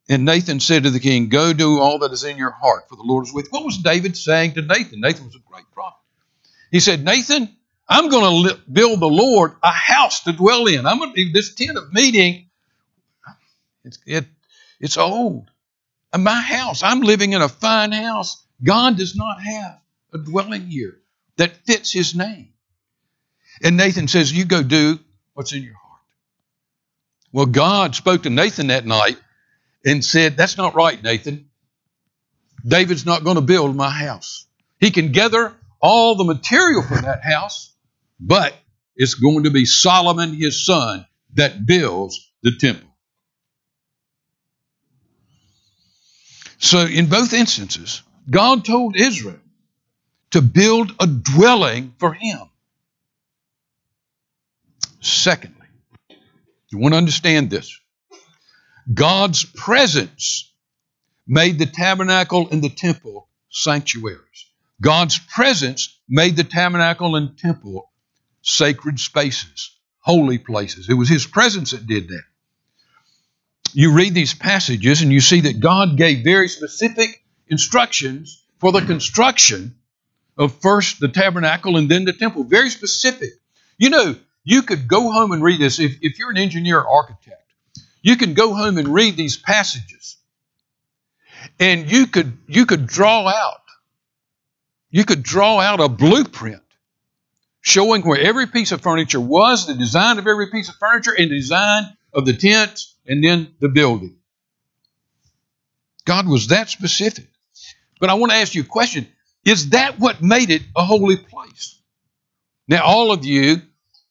And 0.08 0.24
Nathan 0.24 0.58
said 0.58 0.82
to 0.82 0.90
the 0.90 1.00
king, 1.00 1.28
Go 1.28 1.52
do 1.52 1.78
all 1.78 2.00
that 2.00 2.12
is 2.12 2.24
in 2.24 2.36
your 2.36 2.50
heart, 2.50 2.88
for 2.88 2.96
the 2.96 3.04
Lord 3.04 3.26
is 3.26 3.32
with 3.32 3.46
you. 3.46 3.50
What 3.50 3.64
was 3.64 3.78
David 3.78 4.16
saying 4.16 4.54
to 4.54 4.62
Nathan? 4.62 5.00
Nathan 5.00 5.26
was 5.26 5.36
a 5.36 5.50
great 5.50 5.70
prophet. 5.72 6.00
He 6.72 6.80
said, 6.80 7.04
Nathan, 7.04 7.48
I'm 7.88 8.08
going 8.08 8.48
to 8.48 8.58
build 8.70 9.00
the 9.00 9.06
Lord 9.06 9.52
a 9.62 9.70
house 9.70 10.24
to 10.24 10.32
dwell 10.32 10.66
in. 10.66 10.86
I'm 10.86 10.98
going 10.98 11.10
to 11.10 11.14
be 11.14 11.32
this 11.32 11.54
tent 11.54 11.78
of 11.78 11.92
meeting. 11.92 12.48
It's, 13.84 13.98
it, 14.06 14.26
it's 14.80 14.96
old. 14.96 15.50
And 16.12 16.24
my 16.24 16.40
house, 16.40 16.82
I'm 16.82 17.00
living 17.00 17.32
in 17.32 17.42
a 17.42 17.48
fine 17.48 17.92
house. 17.92 18.44
God 18.62 18.96
does 18.96 19.16
not 19.16 19.40
have 19.42 19.80
a 20.12 20.18
dwelling 20.18 20.66
here 20.66 20.98
that 21.36 21.56
fits 21.66 21.92
his 21.92 22.14
name. 22.14 22.52
And 23.62 23.76
Nathan 23.76 24.08
says, 24.08 24.32
You 24.32 24.44
go 24.44 24.62
do 24.62 24.98
what's 25.34 25.52
in 25.52 25.62
your 25.62 25.74
heart. 25.74 25.79
Well, 27.32 27.46
God 27.46 27.94
spoke 27.94 28.24
to 28.24 28.30
Nathan 28.30 28.68
that 28.68 28.86
night 28.86 29.18
and 29.84 30.04
said, 30.04 30.36
That's 30.36 30.56
not 30.56 30.74
right, 30.74 31.00
Nathan. 31.02 31.48
David's 32.66 33.06
not 33.06 33.24
going 33.24 33.36
to 33.36 33.42
build 33.42 33.74
my 33.74 33.90
house. 33.90 34.46
He 34.78 34.90
can 34.90 35.12
gather 35.12 35.54
all 35.80 36.16
the 36.16 36.24
material 36.24 36.82
for 36.82 37.00
that 37.00 37.24
house, 37.24 37.74
but 38.18 38.54
it's 38.96 39.14
going 39.14 39.44
to 39.44 39.50
be 39.50 39.64
Solomon, 39.64 40.34
his 40.34 40.64
son, 40.66 41.06
that 41.34 41.64
builds 41.64 42.30
the 42.42 42.52
temple. 42.58 42.88
So, 46.58 46.80
in 46.80 47.06
both 47.06 47.32
instances, 47.32 48.02
God 48.28 48.64
told 48.64 48.96
Israel 48.96 49.40
to 50.32 50.42
build 50.42 50.94
a 51.00 51.06
dwelling 51.06 51.94
for 51.98 52.12
him. 52.12 52.40
Secondly, 55.00 55.59
you 56.70 56.78
want 56.78 56.94
to 56.94 56.98
understand 56.98 57.50
this. 57.50 57.78
God's 58.92 59.44
presence 59.44 60.52
made 61.26 61.58
the 61.58 61.66
tabernacle 61.66 62.48
and 62.50 62.62
the 62.62 62.70
temple 62.70 63.28
sanctuaries. 63.50 64.46
God's 64.80 65.18
presence 65.18 65.98
made 66.08 66.36
the 66.36 66.44
tabernacle 66.44 67.16
and 67.16 67.36
temple 67.36 67.90
sacred 68.42 68.98
spaces, 68.98 69.76
holy 69.98 70.38
places. 70.38 70.88
It 70.88 70.94
was 70.94 71.08
His 71.08 71.26
presence 71.26 71.72
that 71.72 71.86
did 71.86 72.08
that. 72.08 72.22
You 73.72 73.92
read 73.92 74.14
these 74.14 74.34
passages 74.34 75.02
and 75.02 75.12
you 75.12 75.20
see 75.20 75.42
that 75.42 75.60
God 75.60 75.96
gave 75.96 76.24
very 76.24 76.48
specific 76.48 77.22
instructions 77.48 78.42
for 78.58 78.72
the 78.72 78.80
construction 78.80 79.76
of 80.36 80.60
first 80.60 80.98
the 80.98 81.08
tabernacle 81.08 81.76
and 81.76 81.88
then 81.88 82.04
the 82.04 82.12
temple. 82.12 82.44
Very 82.44 82.70
specific. 82.70 83.30
You 83.78 83.90
know, 83.90 84.16
you 84.44 84.62
could 84.62 84.88
go 84.88 85.10
home 85.10 85.32
and 85.32 85.42
read 85.42 85.60
this 85.60 85.78
if, 85.78 85.98
if 86.02 86.18
you're 86.18 86.30
an 86.30 86.38
engineer 86.38 86.80
or 86.80 86.88
architect. 86.88 87.36
You 88.02 88.16
can 88.16 88.34
go 88.34 88.54
home 88.54 88.78
and 88.78 88.88
read 88.88 89.16
these 89.16 89.36
passages. 89.36 90.16
And 91.58 91.90
you 91.90 92.06
could 92.06 92.36
you 92.46 92.66
could 92.66 92.86
draw 92.86 93.28
out 93.28 93.60
you 94.90 95.04
could 95.04 95.22
draw 95.22 95.60
out 95.60 95.80
a 95.80 95.88
blueprint 95.88 96.62
showing 97.60 98.02
where 98.02 98.18
every 98.18 98.46
piece 98.46 98.72
of 98.72 98.80
furniture 98.80 99.20
was, 99.20 99.66
the 99.66 99.74
design 99.74 100.18
of 100.18 100.26
every 100.26 100.50
piece 100.50 100.68
of 100.68 100.74
furniture, 100.76 101.12
and 101.16 101.30
the 101.30 101.36
design 101.36 101.84
of 102.12 102.26
the 102.26 102.32
tents, 102.32 102.96
and 103.06 103.22
then 103.22 103.54
the 103.60 103.68
building. 103.68 104.16
God 106.04 106.26
was 106.26 106.48
that 106.48 106.68
specific. 106.68 107.28
But 108.00 108.10
I 108.10 108.14
want 108.14 108.32
to 108.32 108.38
ask 108.38 108.54
you 108.54 108.62
a 108.62 108.66
question 108.66 109.06
Is 109.44 109.70
that 109.70 109.98
what 109.98 110.22
made 110.22 110.50
it 110.50 110.62
a 110.74 110.84
holy 110.84 111.16
place? 111.16 111.80
Now, 112.66 112.82
all 112.84 113.12
of 113.12 113.24
you 113.24 113.62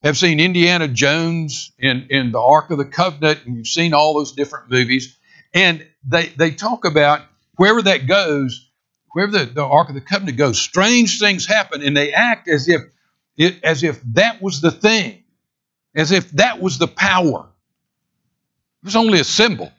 have 0.04 0.18
seen 0.18 0.40
Indiana 0.40 0.88
Jones 0.88 1.72
in, 1.78 2.08
in 2.10 2.32
the 2.32 2.40
Ark 2.40 2.72
of 2.72 2.78
the 2.78 2.86
Covenant, 2.86 3.40
and 3.46 3.58
you've 3.58 3.68
seen 3.68 3.94
all 3.94 4.14
those 4.14 4.32
different 4.32 4.70
movies. 4.70 5.18
And 5.54 5.86
they, 6.08 6.28
they 6.28 6.52
talk 6.52 6.86
about 6.86 7.22
wherever 7.58 7.82
that 7.82 8.08
goes, 8.08 8.70
wherever 9.12 9.32
the, 9.32 9.46
the 9.46 9.66
Ark 9.66 9.90
of 9.90 9.96
the 9.96 10.02
Covenant 10.02 10.38
goes, 10.38 10.60
strange 10.60 11.20
things 11.20 11.46
happen, 11.46 11.82
and 11.84 11.96
they 11.96 12.14
act 12.14 12.48
as 12.48 12.70
if 12.70 12.82
it 13.36 13.64
as 13.64 13.84
if 13.84 14.02
that 14.14 14.42
was 14.42 14.62
the 14.62 14.72
thing, 14.72 15.24
as 15.96 16.12
if 16.12 16.30
that 16.32 16.62
was 16.62 16.78
the 16.78 16.88
power. 16.88 17.48
It 18.82 18.86
was 18.86 18.96
only 18.96 19.20
a 19.20 19.24
symbol. 19.24 19.72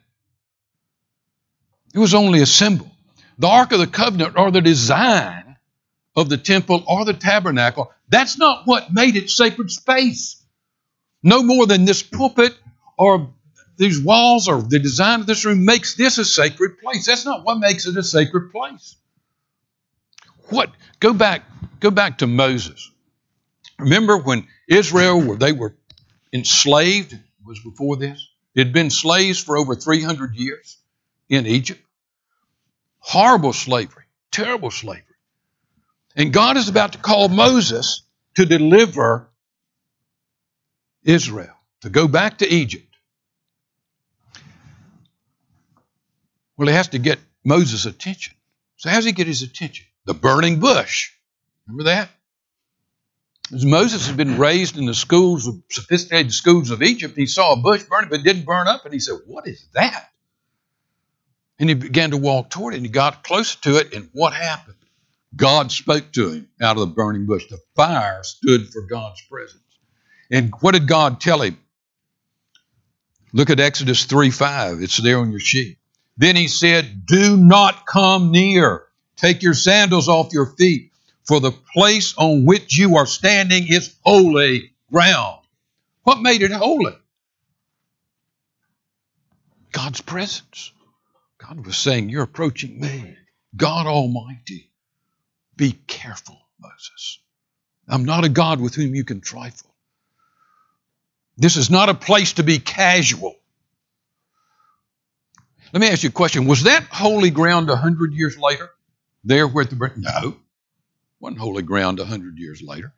It 1.95 1.99
was 1.99 2.15
only 2.15 2.41
a 2.41 2.47
symbol. 2.47 2.91
The 3.39 3.49
Ark 3.49 3.73
of 3.73 3.79
the 3.79 3.87
Covenant 3.87 4.37
or 4.37 4.51
the 4.51 4.61
design 4.61 5.50
of 6.21 6.29
the 6.29 6.37
temple 6.37 6.85
or 6.87 7.05
the 7.05 7.15
tabernacle 7.15 7.93
that's 8.11 8.37
not 8.37 8.67
what 8.67 8.93
made 8.93 9.17
it 9.17 9.31
sacred 9.31 9.71
space. 9.71 10.45
No 11.23 11.43
more 11.43 11.67
than 11.67 11.85
this 11.85 12.03
pulpit 12.03 12.55
or 12.99 13.33
these 13.77 14.03
walls 14.03 14.49
or 14.49 14.61
the 14.61 14.79
design 14.79 15.21
of 15.21 15.27
this 15.27 15.45
room 15.45 15.65
makes 15.65 15.95
this 15.95 16.19
a 16.19 16.25
sacred 16.25 16.79
place. 16.79 17.07
That's 17.07 17.25
not 17.25 17.45
what 17.45 17.59
makes 17.59 17.87
it 17.87 17.97
a 17.97 18.03
sacred 18.03 18.51
place. 18.51 18.97
What? 20.49 20.71
Go 20.99 21.15
back, 21.15 21.45
go 21.79 21.91
back 21.91 22.19
to 22.19 22.27
Moses. 22.27 22.91
Remember 23.79 24.19
when 24.19 24.47
Israel 24.69 25.21
were 25.21 25.37
they 25.37 25.53
were 25.53 25.77
enslaved? 26.33 27.17
Was 27.47 27.61
before 27.61 27.97
this? 27.97 28.29
They'd 28.55 28.73
been 28.73 28.91
slaves 28.91 29.43
for 29.43 29.57
over 29.57 29.75
300 29.75 30.35
years 30.35 30.77
in 31.29 31.47
Egypt. 31.47 31.81
Horrible 32.99 33.53
slavery, 33.53 34.05
terrible 34.31 34.71
slavery. 34.71 35.05
And 36.17 36.33
God 36.33 36.57
is 36.57 36.69
about 36.69 36.93
to 36.93 36.99
call 36.99 37.29
Moses 37.29 38.03
to 38.35 38.45
deliver 38.45 39.29
Israel, 41.05 41.55
to 41.83 41.91
go 41.91 42.09
back 42.09 42.39
to 42.39 42.49
Egypt. 42.49 42.87
Well, 46.57 46.69
he 46.69 46.75
has 46.75 46.89
to 46.89 46.99
get 46.99 47.19
Moses' 47.45 47.87
attention. 47.87 48.35
So, 48.77 48.91
how 48.91 48.97
does 48.97 49.05
he 49.05 49.13
get 49.13 49.27
his 49.27 49.43
attention? 49.43 49.87
The 50.05 50.15
burning 50.15 50.61
bush. 50.61 51.13
Remember 51.67 51.85
that? 51.85 52.11
Moses 53.51 54.07
had 54.07 54.17
been 54.17 54.39
raised 54.39 54.77
in 54.77 54.87
the 54.87 54.95
schools 54.95 55.47
of 55.47 55.61
sophisticated 55.71 56.33
schools 56.33 56.71
of 56.71 56.83
Egypt, 56.83 57.17
he 57.17 57.27
saw 57.27 57.53
a 57.55 57.57
bush 57.57 57.83
burning, 57.85 58.09
but 58.11 58.21
it 58.21 58.25
didn't 58.25 58.45
burn 58.45 58.69
up, 58.69 58.85
and 58.85 58.95
he 58.95 59.01
said, 59.01 59.19
What 59.27 59.47
is 59.47 59.65
that? 59.75 60.11
And 61.59 61.69
he 61.69 61.75
began 61.75 62.13
to 62.13 62.17
walk 62.17 62.51
toward 62.51 62.75
it, 62.75 62.79
and 62.79 62.87
he 62.87 62.93
got 62.93 63.25
closer 63.25 63.59
to 63.63 63.77
it, 63.79 63.93
and 63.93 64.09
what 64.13 64.33
happened? 64.33 64.77
God 65.35 65.71
spoke 65.71 66.13
to 66.13 66.31
him 66.31 66.49
out 66.61 66.77
of 66.77 66.81
the 66.81 66.95
burning 66.95 67.27
bush. 67.27 67.47
The 67.49 67.61
fire 67.77 68.23
stood 68.23 68.69
for 68.73 68.83
God's 68.83 69.23
presence. 69.31 69.63
And 70.31 70.53
what 70.61 70.73
did 70.73 70.89
God 70.89 71.21
tell 71.21 71.43
him? 71.43 71.59
Look 73.33 73.51
at 73.51 73.61
Exodus 73.61 74.05
3 74.05 74.31
5. 74.31 74.83
It's 74.83 74.97
there 74.97 75.19
on 75.19 75.31
your 75.31 75.41
sheet. 75.41 75.79
Then 76.17 76.37
he 76.37 76.49
said, 76.49 77.07
Do 77.07 77.37
not 77.37 77.87
come 77.87 78.33
near. 78.33 78.85
Take 79.17 79.43
your 79.43 79.55
sandals 79.55 80.09
off 80.09 80.33
your 80.33 80.47
feet, 80.57 80.93
for 81.25 81.41
the 81.41 81.53
place 81.53 82.15
on 82.17 82.45
which 82.45 82.77
you 82.77 82.97
are 82.97 83.07
standing 83.07 83.67
is 83.69 83.95
holy 84.03 84.73
ground. 84.91 85.41
What 86.03 86.21
made 86.21 86.43
it 86.43 86.51
holy? 86.51 86.97
God's 89.73 90.01
presence. 90.01 90.73
God 91.39 91.65
was 91.65 91.77
saying, 91.77 92.09
You're 92.09 92.25
approaching 92.25 92.81
me, 92.81 93.17
God 93.57 93.87
Almighty. 93.87 94.70
Be 95.61 95.73
careful, 95.73 96.41
Moses. 96.59 97.19
I'm 97.87 98.07
not 98.07 98.25
a 98.25 98.31
God 98.31 98.63
with 98.63 98.75
whom 98.75 98.95
you 98.95 99.05
can 99.05 99.21
trifle. 99.21 99.75
This 101.37 101.59
is 101.59 101.69
not 101.69 101.91
a 101.91 101.95
place 101.95 102.33
to 102.35 102.43
be 102.43 102.59
casual. 102.59 103.37
Let 105.75 105.83
me 105.83 105.89
ask 105.89 106.03
you 106.03 106.09
a 106.09 106.13
question. 106.13 106.47
Was 106.47 106.63
that 106.63 106.85
holy 106.85 107.29
ground 107.29 107.69
a 107.69 107.77
hundred 107.77 108.15
years 108.15 108.39
later? 108.39 108.71
There 109.23 109.47
where 109.47 109.67
the 109.67 109.77
no, 109.99 110.39
wasn't 111.21 111.41
holy 111.41 111.63
ground 111.63 112.01
a 112.01 112.07
hundred 112.07 112.39
years 112.39 112.63
later. 112.63 112.95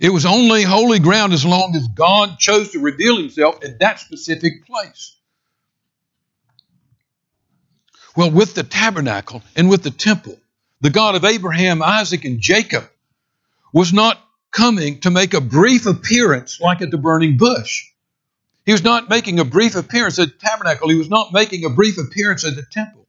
It 0.00 0.10
was 0.10 0.26
only 0.26 0.64
holy 0.64 0.98
ground 0.98 1.32
as 1.34 1.44
long 1.44 1.76
as 1.76 1.86
God 1.86 2.40
chose 2.40 2.72
to 2.72 2.80
reveal 2.80 3.16
Himself 3.18 3.62
in 3.62 3.76
that 3.78 4.00
specific 4.00 4.66
place. 4.66 5.14
Well, 8.16 8.32
with 8.32 8.56
the 8.56 8.64
tabernacle 8.64 9.44
and 9.54 9.70
with 9.70 9.84
the 9.84 9.92
temple, 9.92 10.40
the 10.84 10.90
God 10.90 11.14
of 11.14 11.24
Abraham, 11.24 11.82
Isaac, 11.82 12.26
and 12.26 12.40
Jacob, 12.40 12.84
was 13.72 13.94
not 13.94 14.20
coming 14.50 15.00
to 15.00 15.10
make 15.10 15.32
a 15.32 15.40
brief 15.40 15.86
appearance 15.86 16.60
like 16.60 16.82
at 16.82 16.90
the 16.90 16.98
burning 16.98 17.38
bush. 17.38 17.86
He 18.66 18.72
was 18.72 18.84
not 18.84 19.08
making 19.08 19.38
a 19.38 19.46
brief 19.46 19.76
appearance 19.76 20.18
at 20.18 20.28
the 20.28 20.46
tabernacle. 20.46 20.90
He 20.90 20.96
was 20.96 21.08
not 21.08 21.32
making 21.32 21.64
a 21.64 21.70
brief 21.70 21.96
appearance 21.96 22.44
at 22.44 22.54
the 22.54 22.66
temple. 22.70 23.06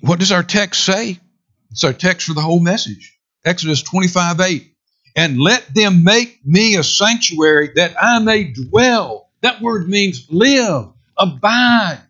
What 0.00 0.18
does 0.18 0.32
our 0.32 0.42
text 0.42 0.84
say? 0.84 1.20
It's 1.70 1.84
our 1.84 1.92
text 1.92 2.26
for 2.26 2.34
the 2.34 2.40
whole 2.40 2.60
message. 2.60 3.16
Exodus 3.44 3.82
25 3.84 4.40
8. 4.40 4.74
And 5.14 5.38
let 5.38 5.72
them 5.72 6.02
make 6.02 6.44
me 6.44 6.74
a 6.74 6.82
sanctuary 6.82 7.70
that 7.76 7.94
I 8.02 8.18
may 8.18 8.52
dwell. 8.52 9.30
That 9.42 9.62
word 9.62 9.88
means 9.88 10.26
live, 10.28 10.88
abide. 11.16 12.00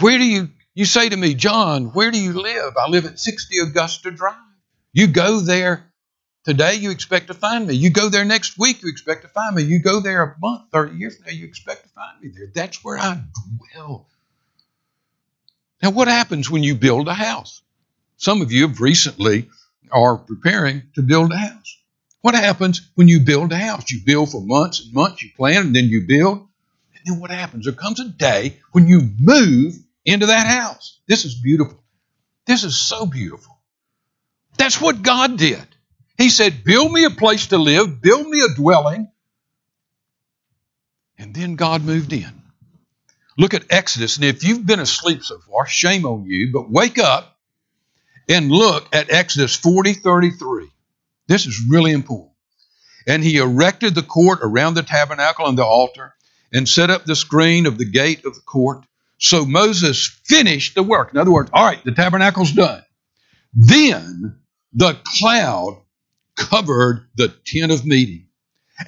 Where 0.00 0.18
do 0.18 0.24
you, 0.24 0.50
you 0.74 0.84
say 0.84 1.08
to 1.08 1.16
me, 1.16 1.34
John, 1.34 1.86
where 1.86 2.10
do 2.10 2.20
you 2.20 2.32
live? 2.32 2.74
I 2.76 2.88
live 2.88 3.06
at 3.06 3.20
60 3.20 3.58
Augusta 3.60 4.10
Drive. 4.10 4.34
You 4.92 5.06
go 5.06 5.40
there 5.40 5.92
today, 6.44 6.74
you 6.74 6.90
expect 6.90 7.28
to 7.28 7.34
find 7.34 7.66
me. 7.66 7.74
You 7.74 7.90
go 7.90 8.08
there 8.08 8.24
next 8.24 8.58
week, 8.58 8.82
you 8.82 8.88
expect 8.88 9.22
to 9.22 9.28
find 9.28 9.54
me. 9.54 9.62
You 9.62 9.80
go 9.80 10.00
there 10.00 10.22
a 10.22 10.36
month, 10.40 10.70
30 10.72 10.96
years 10.96 11.16
from 11.16 11.26
now, 11.26 11.32
you 11.32 11.46
expect 11.46 11.84
to 11.84 11.88
find 11.90 12.20
me 12.20 12.30
there. 12.34 12.48
That's 12.52 12.84
where 12.84 12.98
I 12.98 13.22
dwell. 13.74 14.08
Now, 15.82 15.90
what 15.90 16.08
happens 16.08 16.50
when 16.50 16.62
you 16.62 16.74
build 16.74 17.08
a 17.08 17.14
house? 17.14 17.62
Some 18.16 18.42
of 18.42 18.52
you 18.52 18.68
have 18.68 18.80
recently 18.80 19.48
are 19.92 20.16
preparing 20.16 20.82
to 20.94 21.02
build 21.02 21.32
a 21.32 21.36
house. 21.36 21.78
What 22.20 22.34
happens 22.34 22.90
when 22.94 23.06
you 23.06 23.20
build 23.20 23.52
a 23.52 23.58
house? 23.58 23.90
You 23.90 24.00
build 24.04 24.30
for 24.30 24.40
months 24.40 24.80
and 24.80 24.92
months, 24.94 25.22
you 25.22 25.30
plan, 25.36 25.66
and 25.66 25.76
then 25.76 25.84
you 25.84 26.06
build. 26.06 26.38
And 26.38 27.02
then 27.04 27.20
what 27.20 27.30
happens? 27.30 27.66
There 27.66 27.74
comes 27.74 28.00
a 28.00 28.08
day 28.08 28.60
when 28.72 28.86
you 28.88 29.02
move 29.20 29.83
into 30.04 30.26
that 30.26 30.46
house. 30.46 31.00
This 31.06 31.24
is 31.24 31.34
beautiful. 31.34 31.82
This 32.46 32.64
is 32.64 32.76
so 32.76 33.06
beautiful. 33.06 33.58
That's 34.56 34.80
what 34.80 35.02
God 35.02 35.38
did. 35.38 35.64
He 36.18 36.28
said, 36.28 36.64
Build 36.64 36.92
me 36.92 37.04
a 37.04 37.10
place 37.10 37.48
to 37.48 37.58
live, 37.58 38.00
build 38.00 38.28
me 38.28 38.40
a 38.40 38.54
dwelling. 38.54 39.10
And 41.18 41.34
then 41.34 41.56
God 41.56 41.84
moved 41.84 42.12
in. 42.12 42.42
Look 43.38 43.54
at 43.54 43.66
Exodus. 43.70 44.16
And 44.16 44.24
if 44.24 44.44
you've 44.44 44.66
been 44.66 44.80
asleep 44.80 45.24
so 45.24 45.38
far, 45.38 45.66
shame 45.66 46.04
on 46.04 46.24
you, 46.24 46.52
but 46.52 46.70
wake 46.70 46.98
up 46.98 47.36
and 48.28 48.50
look 48.50 48.88
at 48.92 49.10
Exodus 49.10 49.56
40 49.56 49.94
33. 49.94 50.68
This 51.26 51.46
is 51.46 51.62
really 51.68 51.92
important. 51.92 52.32
And 53.06 53.22
he 53.22 53.36
erected 53.36 53.94
the 53.94 54.02
court 54.02 54.40
around 54.42 54.74
the 54.74 54.82
tabernacle 54.82 55.46
and 55.46 55.58
the 55.58 55.64
altar 55.64 56.14
and 56.52 56.68
set 56.68 56.90
up 56.90 57.04
the 57.04 57.16
screen 57.16 57.66
of 57.66 57.76
the 57.76 57.84
gate 57.84 58.24
of 58.24 58.34
the 58.34 58.40
court. 58.40 58.84
So 59.18 59.44
Moses 59.44 60.06
finished 60.24 60.74
the 60.74 60.82
work. 60.82 61.12
In 61.12 61.18
other 61.18 61.32
words, 61.32 61.50
all 61.52 61.64
right, 61.64 61.82
the 61.84 61.92
tabernacle's 61.92 62.52
done. 62.52 62.82
Then 63.54 64.40
the 64.72 64.98
cloud 65.18 65.82
covered 66.36 67.06
the 67.14 67.28
tent 67.46 67.70
of 67.70 67.86
meeting, 67.86 68.26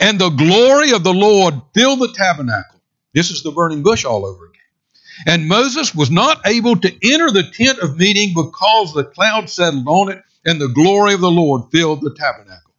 and 0.00 0.18
the 0.18 0.30
glory 0.30 0.92
of 0.92 1.04
the 1.04 1.14
Lord 1.14 1.54
filled 1.74 2.00
the 2.00 2.12
tabernacle. 2.12 2.80
This 3.14 3.30
is 3.30 3.42
the 3.42 3.52
burning 3.52 3.82
bush 3.82 4.04
all 4.04 4.26
over 4.26 4.46
again. 4.46 4.52
And 5.26 5.48
Moses 5.48 5.94
was 5.94 6.10
not 6.10 6.46
able 6.46 6.76
to 6.76 7.12
enter 7.12 7.30
the 7.30 7.44
tent 7.44 7.78
of 7.78 7.96
meeting 7.96 8.34
because 8.34 8.92
the 8.92 9.04
cloud 9.04 9.48
settled 9.48 9.86
on 9.86 10.10
it, 10.10 10.22
and 10.44 10.60
the 10.60 10.68
glory 10.68 11.14
of 11.14 11.20
the 11.20 11.30
Lord 11.30 11.70
filled 11.72 12.02
the 12.02 12.14
tabernacle. 12.14 12.72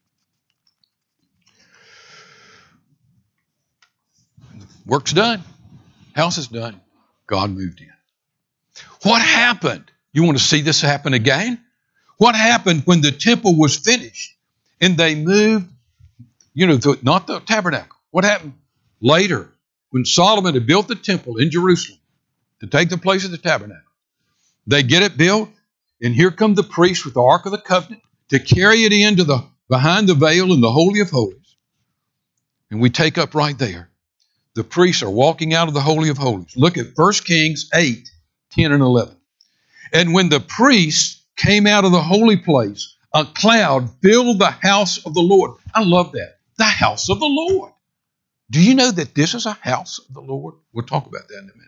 Work's 4.86 5.14
done. 5.14 5.44
House 6.14 6.38
is 6.38 6.48
done. 6.48 6.80
God 7.28 7.52
moved 7.52 7.82
in. 7.82 7.92
What 9.04 9.22
happened? 9.22 9.92
You 10.14 10.24
want 10.24 10.38
to 10.38 10.44
see 10.44 10.62
this 10.62 10.82
happen 10.82 11.14
again? 11.14 11.64
What 12.18 12.36
happened 12.36 12.84
when 12.86 13.02
the 13.02 13.12
temple 13.12 13.56
was 13.56 13.78
finished 13.78 14.36
and 14.82 14.98
they 14.98 15.14
moved, 15.14 15.68
you 16.54 16.66
know, 16.66 16.80
not 17.04 17.28
the 17.28 17.40
tabernacle? 17.42 17.98
What 18.10 18.24
happened 18.24 18.54
later 19.02 19.50
when 19.92 20.06
Solomon 20.06 20.56
had 20.56 20.66
built 20.66 20.88
the 20.88 20.96
temple 20.96 21.38
in 21.38 21.52
Jerusalem 21.52 22.00
to 22.62 22.68
take 22.68 22.90
the 22.90 22.98
place 22.98 23.26
of 23.26 23.32
the 23.32 23.38
tabernacle? 23.38 23.84
They 24.66 24.84
get 24.84 25.04
it 25.04 25.18
built, 25.18 25.50
and 26.02 26.16
here 26.16 26.32
come 26.32 26.56
the 26.56 26.64
priests 26.64 27.06
with 27.06 27.14
the 27.14 27.22
Ark 27.22 27.46
of 27.46 27.52
the 27.52 27.62
Covenant 27.62 28.02
to 28.30 28.40
carry 28.40 28.84
it 28.84 28.94
into 28.94 29.24
the 29.24 29.46
behind 29.70 30.08
the 30.10 30.16
veil 30.16 30.52
in 30.54 30.62
the 30.62 30.72
Holy 30.72 31.02
of 31.02 31.10
Holies. 31.10 31.56
And 32.72 32.82
we 32.82 32.90
take 32.90 33.18
up 33.18 33.36
right 33.36 33.58
there. 33.58 33.90
The 34.58 34.64
priests 34.64 35.04
are 35.04 35.10
walking 35.12 35.54
out 35.54 35.68
of 35.68 35.76
the 35.76 35.82
Holy 35.82 36.10
of 36.10 36.18
Holies. 36.18 36.58
Look 36.58 36.80
at 36.80 36.88
1 36.96 37.14
Kings 37.24 37.70
8, 37.76 38.10
10 38.54 38.72
and 38.72 38.82
11. 38.82 39.16
And 39.94 40.16
when 40.16 40.30
the 40.30 40.40
priests 40.40 41.24
came 41.36 41.68
out 41.68 41.86
of 41.86 41.92
the 41.92 42.02
holy 42.02 42.38
place, 42.38 42.96
a 43.14 43.24
cloud 43.24 43.88
filled 44.02 44.40
the 44.40 44.50
house 44.50 45.06
of 45.06 45.14
the 45.14 45.22
Lord. 45.22 45.52
I 45.76 45.84
love 45.84 46.14
that. 46.14 46.38
The 46.58 46.64
house 46.64 47.08
of 47.12 47.20
the 47.20 47.28
Lord. 47.28 47.72
Do 48.50 48.60
you 48.60 48.74
know 48.74 48.90
that 48.90 49.14
this 49.14 49.36
is 49.36 49.46
a 49.46 49.54
house 49.54 50.00
of 50.00 50.16
the 50.16 50.22
Lord? 50.22 50.56
We'll 50.74 50.88
talk 50.88 51.06
about 51.06 51.28
that 51.28 51.38
in 51.38 51.44
a 51.44 51.54
minute. 51.56 51.68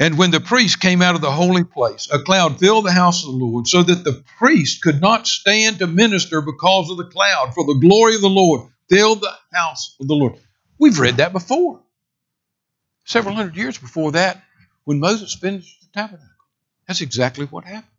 And 0.00 0.18
when 0.18 0.32
the 0.32 0.40
priest 0.40 0.80
came 0.80 1.02
out 1.02 1.14
of 1.14 1.20
the 1.20 1.30
holy 1.30 1.62
place, 1.62 2.08
a 2.12 2.18
cloud 2.18 2.58
filled 2.58 2.86
the 2.86 2.90
house 2.90 3.24
of 3.24 3.30
the 3.30 3.36
Lord, 3.36 3.68
so 3.68 3.84
that 3.84 4.02
the 4.02 4.24
priest 4.38 4.82
could 4.82 5.00
not 5.00 5.28
stand 5.28 5.78
to 5.78 5.86
minister 5.86 6.40
because 6.40 6.90
of 6.90 6.96
the 6.96 7.04
cloud, 7.04 7.54
for 7.54 7.64
the 7.64 7.78
glory 7.80 8.16
of 8.16 8.22
the 8.22 8.28
Lord 8.28 8.72
filled 8.90 9.20
the 9.20 9.34
house 9.52 9.94
of 10.00 10.08
the 10.08 10.14
Lord. 10.14 10.34
We've 10.78 10.98
read 10.98 11.18
that 11.18 11.32
before. 11.32 11.82
Several 13.04 13.34
hundred 13.34 13.56
years 13.56 13.78
before 13.78 14.12
that, 14.12 14.42
when 14.84 14.98
Moses 14.98 15.34
finished 15.34 15.80
the 15.80 15.88
tabernacle. 15.92 16.28
That's 16.86 17.00
exactly 17.00 17.46
what 17.46 17.64
happened. 17.64 17.90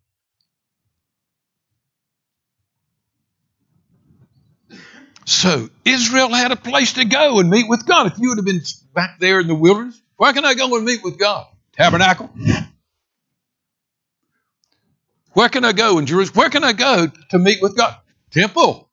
So 5.24 5.68
Israel 5.84 6.30
had 6.30 6.52
a 6.52 6.56
place 6.56 6.94
to 6.94 7.04
go 7.04 7.38
and 7.38 7.50
meet 7.50 7.68
with 7.68 7.86
God. 7.86 8.06
If 8.06 8.18
you 8.18 8.30
would 8.30 8.38
have 8.38 8.46
been 8.46 8.62
back 8.94 9.18
there 9.18 9.40
in 9.40 9.46
the 9.46 9.54
wilderness, 9.54 10.00
where 10.16 10.32
can 10.32 10.44
I 10.46 10.54
go 10.54 10.74
and 10.76 10.86
meet 10.86 11.04
with 11.04 11.18
God? 11.18 11.46
Tabernacle. 11.72 12.30
Where 15.34 15.50
can 15.50 15.64
I 15.64 15.72
go 15.72 15.98
in 15.98 16.06
Jerusalem? 16.06 16.36
Where 16.36 16.50
can 16.50 16.64
I 16.64 16.72
go 16.72 17.08
to 17.30 17.38
meet 17.38 17.60
with 17.60 17.76
God? 17.76 17.96
Temple. 18.30 18.87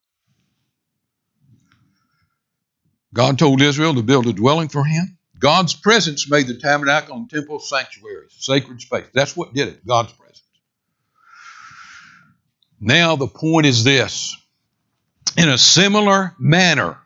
God 3.15 3.39
told 3.39 3.62
Israel 3.62 3.95
to 3.95 4.04
build 4.04 4.28
a 4.28 4.34
dwelling 4.34 4.67
for 4.67 4.84
him. 4.84 5.17
God's 5.39 5.73
presence 5.73 6.30
made 6.30 6.47
the 6.47 6.60
tabernacle 6.60 7.15
and 7.15 7.30
temple 7.30 7.60
sanctuaries, 7.60 8.36
sacred 8.38 8.82
space. 8.82 9.06
That's 9.13 9.38
what 9.38 9.54
did 9.54 9.69
it, 9.69 9.88
God's 9.88 10.12
presence. 10.12 10.43
Now 12.82 13.15
the 13.15 13.28
point 13.28 13.67
is 13.67 13.86
this 13.86 14.36
in 15.38 15.47
a 15.47 15.58
similar 15.58 16.36
manner, 16.38 16.97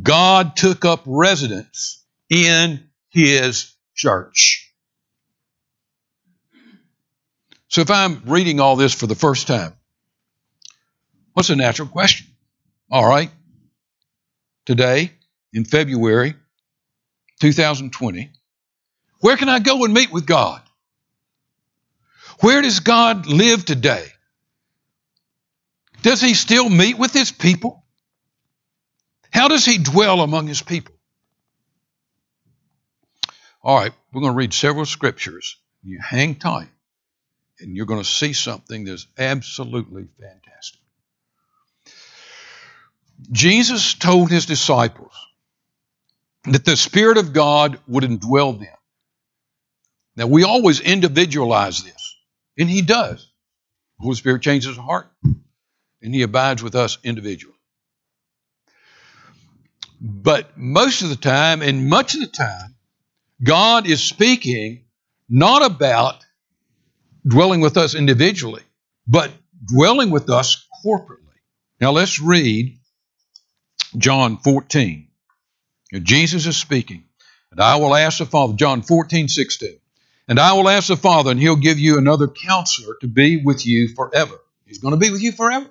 God 0.00 0.54
took 0.54 0.84
up 0.84 1.02
residence 1.06 2.04
in 2.28 2.88
his 3.08 3.74
church. 3.94 4.70
So 7.68 7.80
if 7.80 7.90
I'm 7.90 8.22
reading 8.26 8.60
all 8.60 8.76
this 8.76 8.92
for 8.92 9.06
the 9.06 9.14
first 9.14 9.46
time, 9.46 9.72
what's 11.32 11.48
a 11.48 11.56
natural 11.56 11.88
question? 11.88 12.26
All 12.90 13.08
right, 13.08 13.30
today 14.68 15.10
in 15.54 15.64
February 15.64 16.34
2020, 17.40 18.30
where 19.20 19.36
can 19.38 19.48
I 19.48 19.60
go 19.60 19.82
and 19.86 19.94
meet 19.94 20.12
with 20.12 20.26
God? 20.26 20.60
Where 22.40 22.60
does 22.60 22.80
God 22.80 23.26
live 23.26 23.64
today? 23.64 24.04
Does 26.02 26.20
he 26.20 26.34
still 26.34 26.68
meet 26.68 26.98
with 26.98 27.14
his 27.14 27.32
people? 27.32 27.82
How 29.30 29.48
does 29.48 29.64
he 29.64 29.78
dwell 29.78 30.20
among 30.20 30.46
his 30.46 30.60
people? 30.60 30.94
All 33.62 33.78
right, 33.78 33.92
we're 34.12 34.20
going 34.20 34.34
to 34.34 34.36
read 34.36 34.52
several 34.52 34.84
scriptures. 34.84 35.56
You 35.82 35.98
hang 35.98 36.34
tight, 36.34 36.68
and 37.58 37.74
you're 37.74 37.86
going 37.86 38.02
to 38.02 38.08
see 38.08 38.34
something 38.34 38.84
that's 38.84 39.06
absolutely 39.16 40.08
fantastic. 40.20 40.82
Jesus 43.32 43.94
told 43.94 44.30
his 44.30 44.46
disciples 44.46 45.12
that 46.44 46.64
the 46.64 46.76
Spirit 46.76 47.18
of 47.18 47.32
God 47.32 47.78
would 47.86 48.04
indwell 48.04 48.58
them. 48.58 48.74
Now, 50.16 50.26
we 50.26 50.44
always 50.44 50.80
individualize 50.80 51.82
this, 51.82 52.16
and 52.58 52.68
he 52.68 52.82
does. 52.82 53.30
The 53.98 54.04
Holy 54.04 54.16
Spirit 54.16 54.42
changes 54.42 54.78
our 54.78 54.84
heart 54.84 55.10
and 56.02 56.14
He 56.14 56.22
abides 56.22 56.62
with 56.62 56.74
us 56.74 56.98
individually. 57.02 57.54
But 60.00 60.56
most 60.56 61.02
of 61.02 61.08
the 61.08 61.16
time, 61.16 61.60
and 61.60 61.88
much 61.88 62.14
of 62.14 62.20
the 62.20 62.28
time, 62.28 62.76
God 63.42 63.86
is 63.88 64.02
speaking 64.02 64.84
not 65.28 65.64
about 65.64 66.24
dwelling 67.26 67.60
with 67.60 67.76
us 67.76 67.94
individually, 67.94 68.62
but 69.06 69.32
dwelling 69.64 70.10
with 70.10 70.30
us 70.30 70.66
corporately. 70.84 71.18
Now 71.80 71.90
let's 71.90 72.20
read 72.20 72.77
John 73.98 74.38
14. 74.38 75.08
Jesus 76.02 76.46
is 76.46 76.56
speaking. 76.56 77.04
And 77.50 77.60
I 77.60 77.76
will 77.76 77.94
ask 77.94 78.18
the 78.18 78.26
Father, 78.26 78.54
John 78.54 78.82
14, 78.82 79.28
16. 79.28 79.78
And 80.28 80.38
I 80.38 80.52
will 80.52 80.68
ask 80.68 80.88
the 80.88 80.96
Father, 80.96 81.30
and 81.30 81.40
he'll 81.40 81.56
give 81.56 81.78
you 81.78 81.98
another 81.98 82.28
counselor 82.28 82.94
to 83.00 83.06
be 83.06 83.38
with 83.38 83.66
you 83.66 83.88
forever. 83.88 84.34
He's 84.66 84.78
going 84.78 84.92
to 84.92 84.98
be 84.98 85.10
with 85.10 85.22
you 85.22 85.32
forever. 85.32 85.68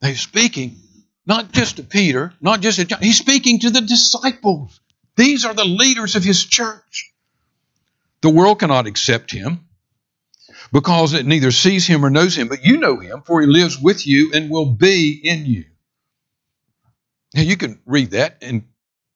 He's 0.00 0.20
speaking 0.20 0.76
not 1.24 1.52
just 1.52 1.76
to 1.76 1.84
Peter, 1.84 2.34
not 2.40 2.60
just 2.60 2.78
to 2.78 2.84
John. 2.84 3.00
He's 3.00 3.18
speaking 3.18 3.60
to 3.60 3.70
the 3.70 3.80
disciples. 3.80 4.80
These 5.16 5.44
are 5.44 5.54
the 5.54 5.64
leaders 5.64 6.16
of 6.16 6.24
his 6.24 6.44
church. 6.44 7.12
The 8.20 8.30
world 8.30 8.58
cannot 8.58 8.86
accept 8.86 9.30
him 9.30 9.66
because 10.72 11.12
it 11.14 11.26
neither 11.26 11.52
sees 11.52 11.86
him 11.86 12.04
or 12.04 12.10
knows 12.10 12.36
him, 12.36 12.48
but 12.48 12.64
you 12.64 12.78
know 12.78 12.98
him, 12.98 13.22
for 13.22 13.40
he 13.40 13.46
lives 13.46 13.80
with 13.80 14.06
you 14.06 14.32
and 14.34 14.50
will 14.50 14.72
be 14.72 15.12
in 15.22 15.46
you. 15.46 15.64
Now 17.34 17.42
you 17.42 17.56
can 17.56 17.80
read 17.84 18.12
that 18.12 18.38
and 18.42 18.64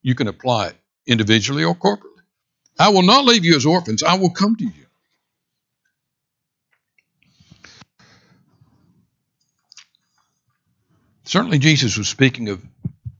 you 0.02 0.14
can 0.14 0.26
apply 0.26 0.68
it 0.68 0.76
individually 1.06 1.64
or 1.64 1.74
corporately. 1.74 2.04
I 2.78 2.90
will 2.90 3.02
not 3.02 3.24
leave 3.24 3.44
you 3.44 3.56
as 3.56 3.64
orphans, 3.64 4.02
I 4.02 4.14
will 4.14 4.30
come 4.30 4.56
to 4.56 4.64
you. 4.64 4.72
Certainly, 11.24 11.58
Jesus 11.58 11.98
was 11.98 12.08
speaking 12.08 12.48
of 12.48 12.64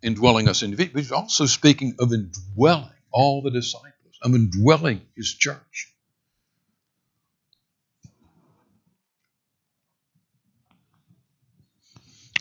indwelling 0.03 0.49
us 0.49 0.63
individually, 0.63 0.93
but 0.95 1.03
he's 1.03 1.13
also 1.13 1.45
speaking 1.45 1.97
of 1.99 2.11
indwelling 2.13 2.89
all 3.13 3.43
the 3.43 3.51
disciples, 3.51 3.93
of 4.23 4.35
indwelling 4.35 5.03
his 5.15 5.35
church. 5.35 5.93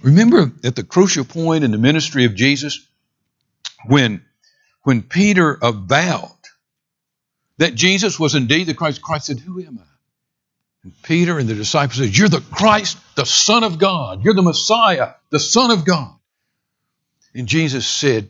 Remember 0.04 0.52
at 0.64 0.76
the 0.76 0.84
crucial 0.84 1.26
point 1.26 1.64
in 1.64 1.72
the 1.72 1.78
ministry 1.78 2.26
of 2.26 2.36
Jesus 2.36 2.86
when, 3.88 4.24
when 4.84 5.02
Peter 5.02 5.58
avowed 5.62 6.32
that 7.58 7.76
Jesus 7.76 8.20
was 8.20 8.36
indeed 8.36 8.68
the 8.68 8.74
Christ, 8.74 9.02
Christ 9.02 9.28
said, 9.28 9.40
Who 9.40 9.60
am 9.60 9.80
I? 9.82 9.88
And 10.84 10.94
Peter 11.04 11.40
and 11.40 11.50
the 11.50 11.56
disciples 11.56 11.98
said, 11.98 12.16
You're 12.16 12.30
the 12.30 12.42
Christ, 12.42 12.98
the 13.16 13.26
Son 13.26 13.64
of 13.64 13.80
God. 13.80 14.24
You're 14.24 14.36
the 14.36 14.44
Messiah, 14.44 15.14
the 15.32 15.40
Son 15.40 15.72
of 15.72 15.84
God. 15.84 16.16
And 17.34 17.48
Jesus 17.48 17.88
said, 17.88 18.30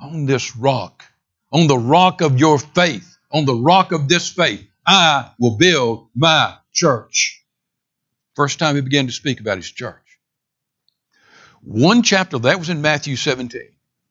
On 0.00 0.26
this 0.26 0.56
rock, 0.56 1.04
on 1.50 1.66
the 1.66 1.78
rock 1.78 2.20
of 2.20 2.38
your 2.38 2.58
faith, 2.58 3.16
on 3.32 3.46
the 3.46 3.54
rock 3.54 3.92
of 3.92 4.08
this 4.08 4.28
faith, 4.28 4.66
I 4.86 5.30
will 5.38 5.56
build 5.56 6.08
my 6.14 6.56
church. 6.72 7.44
First 8.34 8.58
time 8.58 8.76
he 8.76 8.82
began 8.82 9.06
to 9.06 9.12
speak 9.12 9.40
about 9.40 9.56
his 9.56 9.70
church. 9.70 10.07
One 11.70 12.02
chapter, 12.02 12.38
that 12.38 12.58
was 12.58 12.70
in 12.70 12.80
Matthew 12.80 13.14
17. 13.14 13.60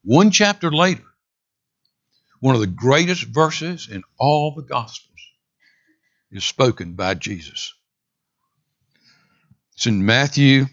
One 0.04 0.30
chapter 0.30 0.72
later, 0.72 1.04
one 2.39 2.54
of 2.54 2.62
the 2.62 2.67
greatest 2.67 3.24
verses 3.24 3.89
in 3.89 4.04
all 4.20 4.54
the 4.54 4.62
Gospels 4.62 5.17
is 6.32 6.46
spoken 6.46 6.93
by 6.93 7.15
Jesus. 7.15 7.74
It's 9.74 9.88
in 9.88 10.06
Matthew 10.06 10.67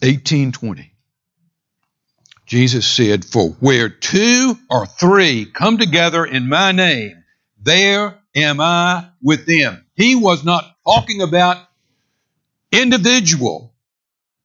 18:20. 0.00 0.90
Jesus 2.46 2.86
said, 2.86 3.26
"For 3.26 3.50
where 3.60 3.90
two 3.90 4.58
or 4.70 4.86
three 4.86 5.44
come 5.44 5.76
together 5.76 6.24
in 6.24 6.48
my 6.48 6.72
name, 6.72 7.24
there 7.60 8.18
am 8.34 8.58
I 8.58 9.10
with 9.20 9.44
them." 9.44 9.84
He 9.96 10.14
was 10.14 10.44
not 10.44 10.78
talking 10.86 11.20
about 11.20 11.68
individual 12.72 13.74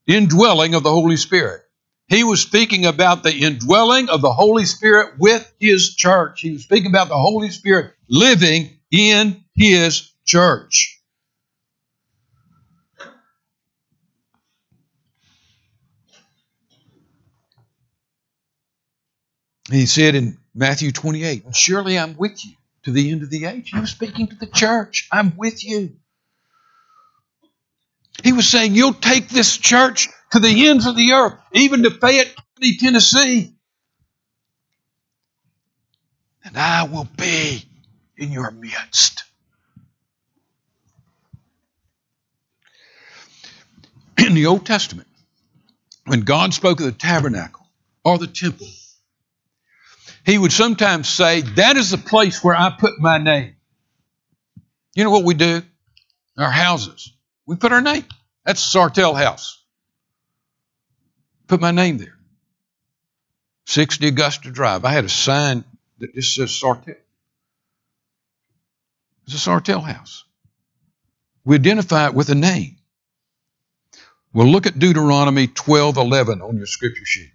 indwelling 0.08 0.76
of 0.76 0.84
the 0.84 0.92
Holy 0.92 1.18
Spirit. 1.18 1.62
He 2.08 2.24
was 2.24 2.42
speaking 2.42 2.86
about 2.86 3.24
the 3.24 3.34
indwelling 3.34 4.10
of 4.10 4.22
the 4.22 4.34
Holy 4.34 4.66
Spirit 4.66 5.14
with 5.20 5.52
his 5.60 5.96
church. 5.96 6.42
He 6.42 6.52
was 6.52 6.64
speaking 6.64 6.90
about 6.92 7.08
the 7.08 7.18
Holy 7.18 7.50
Spirit 7.50 7.94
living 8.08 8.78
in 8.92 9.44
his 9.56 10.12
church. 10.26 11.02
He 19.72 19.86
said 19.86 20.16
in 20.16 20.38
Matthew 20.54 20.92
28, 20.92 21.56
Surely 21.56 21.98
I'm 21.98 22.18
with 22.18 22.46
you 22.46 22.52
to 22.84 22.92
the 22.92 23.12
end 23.12 23.24
of 23.24 23.30
the 23.30 23.46
age. 23.46 23.72
He 23.72 23.80
was 23.80 23.92
speaking 23.92 24.28
to 24.28 24.36
the 24.36 24.48
church. 24.48 25.08
I'm 25.12 25.36
with 25.38 25.64
you. 25.64 25.96
He 28.24 28.32
was 28.32 28.48
saying, 28.48 28.74
You'll 28.74 28.94
take 28.94 29.28
this 29.30 29.58
church 29.58 30.08
to 30.32 30.40
the 30.40 30.68
ends 30.68 30.88
of 30.88 30.96
the 30.96 31.12
earth, 31.12 31.38
even 31.52 31.84
to 31.84 31.92
Fayette 31.92 32.34
County, 32.36 32.78
Tennessee. 32.78 33.54
And 36.46 36.58
I 36.58 36.84
will 36.84 37.08
be 37.18 37.64
in 38.18 38.32
your 38.32 38.52
midst. 38.52 39.24
In 44.18 44.34
the 44.36 44.46
Old 44.46 44.66
Testament, 44.66 45.08
when 46.06 46.22
God 46.22 46.54
spoke 46.54 46.80
of 46.80 46.86
the 46.86 46.92
tabernacle 46.92 47.66
or 48.06 48.18
the 48.18 48.28
temple, 48.28 48.68
he 50.26 50.38
would 50.38 50.54
sometimes 50.54 51.10
say, 51.10 51.42
That 51.42 51.76
is 51.76 51.92
the 51.92 51.98
place 51.98 52.42
where 52.44 52.56
I 52.56 52.74
put 52.78 53.00
my 53.00 53.18
name. 53.18 53.56
You 54.96 55.04
know 55.04 55.12
what 55.12 55.26
we 55.26 55.34
do? 55.34 55.62
Our 56.38 56.50
houses. 56.50 57.12
We 57.46 57.56
put 57.56 57.72
our 57.72 57.82
name. 57.82 58.06
That's 58.46 58.62
Sartell 58.62 59.16
House. 59.16 59.62
Put 61.48 61.62
my 61.62 61.72
name 61.72 61.98
there. 61.98 62.18
60 63.66 64.08
Augusta 64.08 64.52
Drive. 64.52 64.86
I 64.86 64.92
had 64.92 65.06
a 65.06 65.10
sign 65.10 65.64
that 66.00 66.14
just 66.14 66.36
says 66.36 66.50
Sartell. 66.50 66.96
It's 69.26 69.36
a 69.36 69.50
Sartell 69.50 69.84
house. 69.84 70.26
We 71.46 71.56
identify 71.56 72.08
it 72.08 72.14
with 72.14 72.30
a 72.30 72.36
name. 72.36 72.78
Well, 74.34 74.48
look 74.48 74.66
at 74.66 74.80
Deuteronomy 74.80 75.48
12:11 75.48 76.42
on 76.42 76.58
your 76.58 76.66
scripture 76.66 77.06
sheet. 77.06 77.32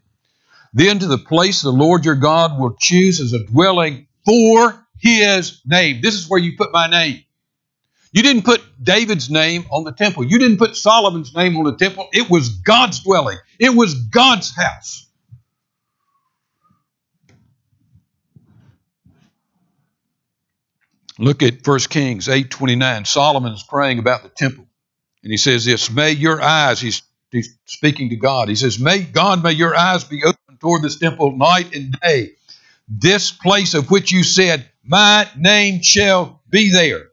Then 0.74 0.98
to 0.98 1.06
the 1.06 1.18
place 1.18 1.62
the 1.62 1.70
Lord 1.70 2.04
your 2.04 2.16
God 2.16 2.58
will 2.58 2.76
choose 2.78 3.20
as 3.20 3.32
a 3.32 3.44
dwelling 3.44 4.06
for 4.24 4.86
his 4.98 5.60
name. 5.64 6.00
This 6.02 6.14
is 6.14 6.28
where 6.28 6.40
you 6.40 6.56
put 6.56 6.72
my 6.72 6.88
name. 6.88 7.24
You 8.12 8.22
didn't 8.22 8.42
put 8.42 8.62
David's 8.82 9.30
name 9.30 9.66
on 9.70 9.84
the 9.84 9.92
temple. 9.92 10.24
You 10.24 10.38
didn't 10.38 10.56
put 10.56 10.76
Solomon's 10.76 11.34
name 11.34 11.56
on 11.56 11.64
the 11.64 11.76
temple. 11.76 12.08
It 12.12 12.30
was 12.30 12.48
God's 12.48 13.00
dwelling. 13.00 13.38
It 13.58 13.74
was 13.74 13.94
God's 13.94 14.54
house. 14.56 15.06
Look 21.18 21.42
at 21.42 21.66
1 21.66 21.78
Kings 21.90 22.28
8:29. 22.28 23.04
Solomon 23.04 23.52
is 23.52 23.64
praying 23.64 23.98
about 23.98 24.22
the 24.22 24.28
temple. 24.28 24.66
And 25.22 25.32
he 25.32 25.36
says 25.36 25.64
this, 25.64 25.90
"May 25.90 26.12
your 26.12 26.40
eyes, 26.40 26.80
he's, 26.80 27.02
he's 27.32 27.58
speaking 27.66 28.10
to 28.10 28.16
God. 28.16 28.48
He 28.48 28.54
says, 28.54 28.78
"May 28.78 29.00
God 29.00 29.42
may 29.42 29.52
your 29.52 29.76
eyes 29.76 30.04
be 30.04 30.22
open 30.22 30.58
toward 30.60 30.82
this 30.82 30.98
temple 30.98 31.36
night 31.36 31.74
and 31.74 31.98
day. 32.00 32.32
This 32.88 33.32
place 33.32 33.74
of 33.74 33.90
which 33.90 34.12
you 34.12 34.22
said, 34.22 34.70
my 34.84 35.28
name 35.36 35.82
shall 35.82 36.40
be 36.48 36.70
there." 36.70 37.07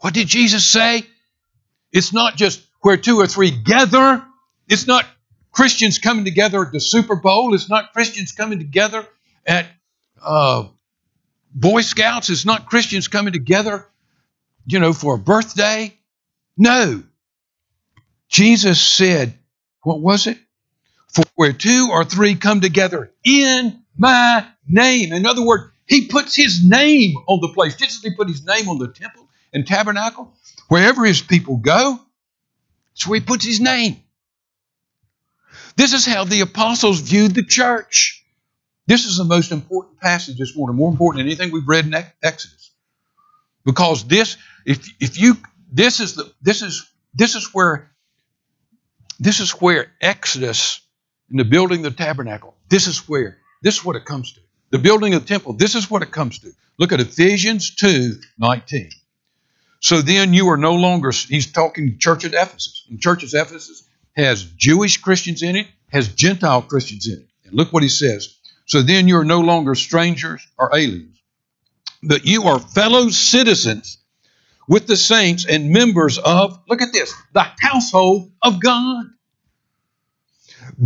What 0.00 0.14
did 0.14 0.28
Jesus 0.28 0.64
say? 0.64 1.06
It's 1.92 2.12
not 2.12 2.36
just 2.36 2.62
where 2.80 2.96
two 2.96 3.20
or 3.20 3.26
three 3.26 3.50
gather. 3.50 4.24
It's 4.68 4.86
not 4.86 5.04
Christians 5.52 5.98
coming 5.98 6.24
together 6.24 6.64
at 6.64 6.72
the 6.72 6.80
Super 6.80 7.16
Bowl. 7.16 7.54
It's 7.54 7.68
not 7.68 7.92
Christians 7.92 8.32
coming 8.32 8.58
together 8.58 9.06
at 9.46 9.66
uh, 10.22 10.68
Boy 11.54 11.82
Scouts. 11.82 12.30
It's 12.30 12.46
not 12.46 12.66
Christians 12.66 13.08
coming 13.08 13.32
together, 13.32 13.86
you 14.66 14.78
know, 14.78 14.92
for 14.92 15.16
a 15.16 15.18
birthday. 15.18 15.94
No. 16.56 17.02
Jesus 18.28 18.80
said, 18.80 19.34
what 19.82 20.00
was 20.00 20.26
it? 20.26 20.38
For 21.12 21.24
where 21.34 21.52
two 21.52 21.88
or 21.90 22.04
three 22.04 22.36
come 22.36 22.60
together 22.60 23.12
in 23.24 23.82
my 23.98 24.46
name. 24.68 25.12
In 25.12 25.26
other 25.26 25.44
words, 25.44 25.64
he 25.86 26.06
puts 26.06 26.36
his 26.36 26.64
name 26.64 27.16
on 27.26 27.40
the 27.40 27.48
place. 27.48 27.74
Just 27.74 27.96
as 27.96 28.02
he 28.02 28.14
put 28.14 28.28
his 28.28 28.46
name 28.46 28.68
on 28.68 28.78
the 28.78 28.86
temple 28.86 29.26
and 29.52 29.66
tabernacle, 29.66 30.32
wherever 30.68 31.04
his 31.04 31.20
people 31.20 31.56
go, 31.56 31.98
that's 32.94 33.06
where 33.06 33.18
he 33.20 33.24
puts 33.24 33.44
his 33.44 33.60
name. 33.60 34.02
This 35.76 35.92
is 35.92 36.04
how 36.04 36.24
the 36.24 36.40
apostles 36.40 37.00
viewed 37.00 37.34
the 37.34 37.42
church. 37.42 38.24
This 38.86 39.06
is 39.06 39.16
the 39.16 39.24
most 39.24 39.52
important 39.52 40.00
passage 40.00 40.36
this 40.36 40.56
morning, 40.56 40.76
more 40.76 40.90
important 40.90 41.20
than 41.20 41.26
anything 41.26 41.52
we've 41.52 41.68
read 41.68 41.86
in 41.86 41.94
Exodus. 42.22 42.72
Because 43.64 44.06
this, 44.06 44.36
if 44.66 44.88
if 45.00 45.18
you 45.18 45.36
this 45.72 46.00
is 46.00 46.14
the 46.14 46.32
this 46.42 46.62
is 46.62 46.90
this 47.14 47.34
is 47.34 47.54
where 47.54 47.90
this 49.18 49.40
is 49.40 49.52
where 49.52 49.92
Exodus 50.00 50.80
and 51.28 51.38
the 51.38 51.44
building 51.44 51.84
of 51.86 51.96
the 51.96 52.04
tabernacle, 52.04 52.56
this 52.68 52.86
is 52.86 53.08
where 53.08 53.38
this 53.62 53.76
is 53.76 53.84
what 53.84 53.96
it 53.96 54.04
comes 54.04 54.32
to. 54.32 54.40
The 54.70 54.78
building 54.78 55.14
of 55.14 55.22
the 55.22 55.28
temple, 55.28 55.52
this 55.52 55.74
is 55.74 55.90
what 55.90 56.02
it 56.02 56.10
comes 56.10 56.38
to. 56.40 56.52
Look 56.78 56.92
at 56.92 57.00
Ephesians 57.00 57.74
2 57.76 58.14
19. 58.38 58.90
So 59.80 60.02
then 60.02 60.34
you 60.34 60.50
are 60.50 60.58
no 60.58 60.74
longer, 60.74 61.10
he's 61.10 61.50
talking 61.50 61.98
church 61.98 62.24
at 62.24 62.34
Ephesus. 62.34 62.86
And 62.90 63.00
church 63.00 63.24
at 63.24 63.32
Ephesus 63.32 63.82
has 64.14 64.44
Jewish 64.44 64.98
Christians 64.98 65.42
in 65.42 65.56
it, 65.56 65.66
has 65.90 66.08
Gentile 66.08 66.62
Christians 66.62 67.08
in 67.08 67.20
it. 67.20 67.28
And 67.46 67.54
look 67.54 67.72
what 67.72 67.82
he 67.82 67.88
says. 67.88 68.36
So 68.66 68.82
then 68.82 69.08
you 69.08 69.18
are 69.18 69.24
no 69.24 69.40
longer 69.40 69.74
strangers 69.74 70.46
or 70.58 70.76
aliens, 70.76 71.18
but 72.02 72.24
you 72.24 72.44
are 72.44 72.60
fellow 72.60 73.08
citizens 73.08 73.98
with 74.68 74.86
the 74.86 74.96
saints 74.96 75.46
and 75.46 75.70
members 75.70 76.18
of, 76.18 76.60
look 76.68 76.82
at 76.82 76.92
this, 76.92 77.12
the 77.32 77.46
household 77.60 78.30
of 78.42 78.60
God. 78.62 79.06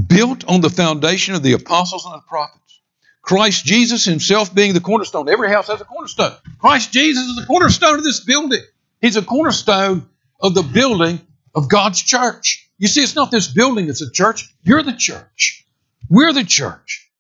built 0.06 0.44
on 0.48 0.60
the 0.60 0.70
foundation 0.70 1.34
of 1.34 1.42
the 1.42 1.52
apostles 1.52 2.04
and 2.04 2.14
the 2.14 2.22
prophets. 2.26 2.80
Christ 3.22 3.64
Jesus 3.64 4.04
himself 4.04 4.54
being 4.54 4.74
the 4.74 4.80
cornerstone. 4.80 5.28
Every 5.28 5.48
house 5.48 5.68
has 5.68 5.80
a 5.80 5.84
cornerstone. 5.84 6.32
Christ 6.58 6.92
Jesus 6.92 7.24
is 7.24 7.36
the 7.36 7.46
cornerstone 7.46 7.98
of 7.98 8.04
this 8.04 8.20
building. 8.20 8.60
He's 9.04 9.16
a 9.16 9.22
cornerstone 9.22 10.08
of 10.40 10.54
the 10.54 10.62
building 10.62 11.20
of 11.54 11.68
God's 11.68 12.00
church. 12.00 12.70
You 12.78 12.88
see, 12.88 13.02
it's 13.02 13.14
not 13.14 13.30
this 13.30 13.48
building 13.48 13.86
that's 13.86 14.00
a 14.00 14.10
church. 14.10 14.48
You're 14.62 14.82
the 14.82 14.96
church. 14.96 15.66
We're 16.08 16.32
the 16.32 16.42
church. 16.42 17.10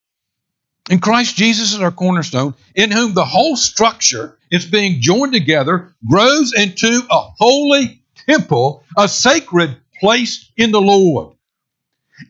And 0.88 1.02
Christ 1.02 1.36
Jesus 1.36 1.74
is 1.74 1.80
our 1.80 1.90
cornerstone, 1.90 2.54
in 2.74 2.90
whom 2.90 3.12
the 3.12 3.26
whole 3.26 3.54
structure 3.54 4.38
is 4.50 4.64
being 4.64 5.02
joined 5.02 5.34
together, 5.34 5.94
grows 6.08 6.54
into 6.54 7.02
a 7.10 7.20
holy 7.38 8.02
temple, 8.30 8.82
a 8.96 9.06
sacred 9.06 9.76
place 10.00 10.50
in 10.56 10.72
the 10.72 10.80
Lord. 10.80 11.36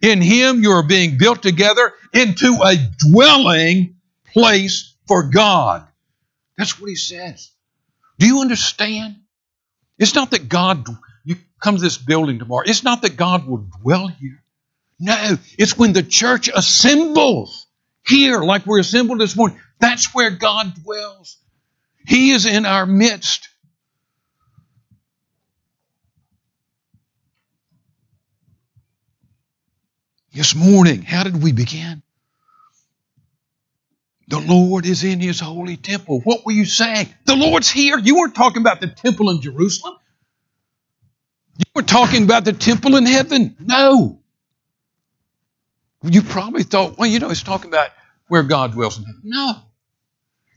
In 0.02 0.20
Him 0.20 0.64
you 0.64 0.72
are 0.72 0.82
being 0.82 1.16
built 1.16 1.42
together 1.42 1.92
into 2.12 2.58
a 2.60 2.74
dwelling 2.98 4.00
place 4.32 4.96
for 5.06 5.22
God. 5.22 5.86
That's 6.58 6.80
what 6.80 6.90
He 6.90 6.96
says. 6.96 7.52
Do 8.18 8.26
you 8.26 8.40
understand? 8.40 9.20
It's 9.98 10.14
not 10.14 10.32
that 10.32 10.48
God, 10.48 10.86
you 11.24 11.36
come 11.60 11.76
to 11.76 11.80
this 11.80 11.98
building 11.98 12.38
tomorrow, 12.38 12.64
it's 12.66 12.82
not 12.82 13.02
that 13.02 13.16
God 13.16 13.46
will 13.46 13.66
dwell 13.82 14.08
here. 14.08 14.42
No, 15.00 15.36
it's 15.58 15.76
when 15.76 15.92
the 15.92 16.02
church 16.02 16.48
assembles 16.54 17.66
here, 18.06 18.40
like 18.40 18.66
we're 18.66 18.80
assembled 18.80 19.20
this 19.20 19.36
morning. 19.36 19.58
That's 19.80 20.14
where 20.14 20.30
God 20.30 20.74
dwells. 20.82 21.38
He 22.06 22.30
is 22.30 22.46
in 22.46 22.66
our 22.66 22.86
midst. 22.86 23.48
This 30.32 30.54
morning, 30.54 31.02
how 31.02 31.22
did 31.24 31.42
we 31.42 31.52
begin? 31.52 32.03
The 34.28 34.40
Lord 34.40 34.86
is 34.86 35.04
in 35.04 35.20
his 35.20 35.40
holy 35.40 35.76
temple. 35.76 36.20
What 36.20 36.44
were 36.46 36.52
you 36.52 36.64
saying? 36.64 37.08
The 37.24 37.36
Lord's 37.36 37.70
here. 37.70 37.98
You 37.98 38.16
weren't 38.16 38.34
talking 38.34 38.62
about 38.62 38.80
the 38.80 38.88
temple 38.88 39.30
in 39.30 39.40
Jerusalem. 39.40 39.94
You 41.58 41.64
were 41.74 41.82
talking 41.82 42.24
about 42.24 42.44
the 42.44 42.52
temple 42.52 42.96
in 42.96 43.06
heaven. 43.06 43.56
No. 43.60 44.20
You 46.02 46.22
probably 46.22 46.62
thought, 46.62 46.98
well, 46.98 47.08
you 47.08 47.18
know, 47.18 47.30
it's 47.30 47.42
talking 47.42 47.70
about 47.70 47.90
where 48.28 48.42
God 48.42 48.72
dwells 48.72 48.98
in 48.98 49.04
heaven. 49.04 49.20
No. 49.24 49.54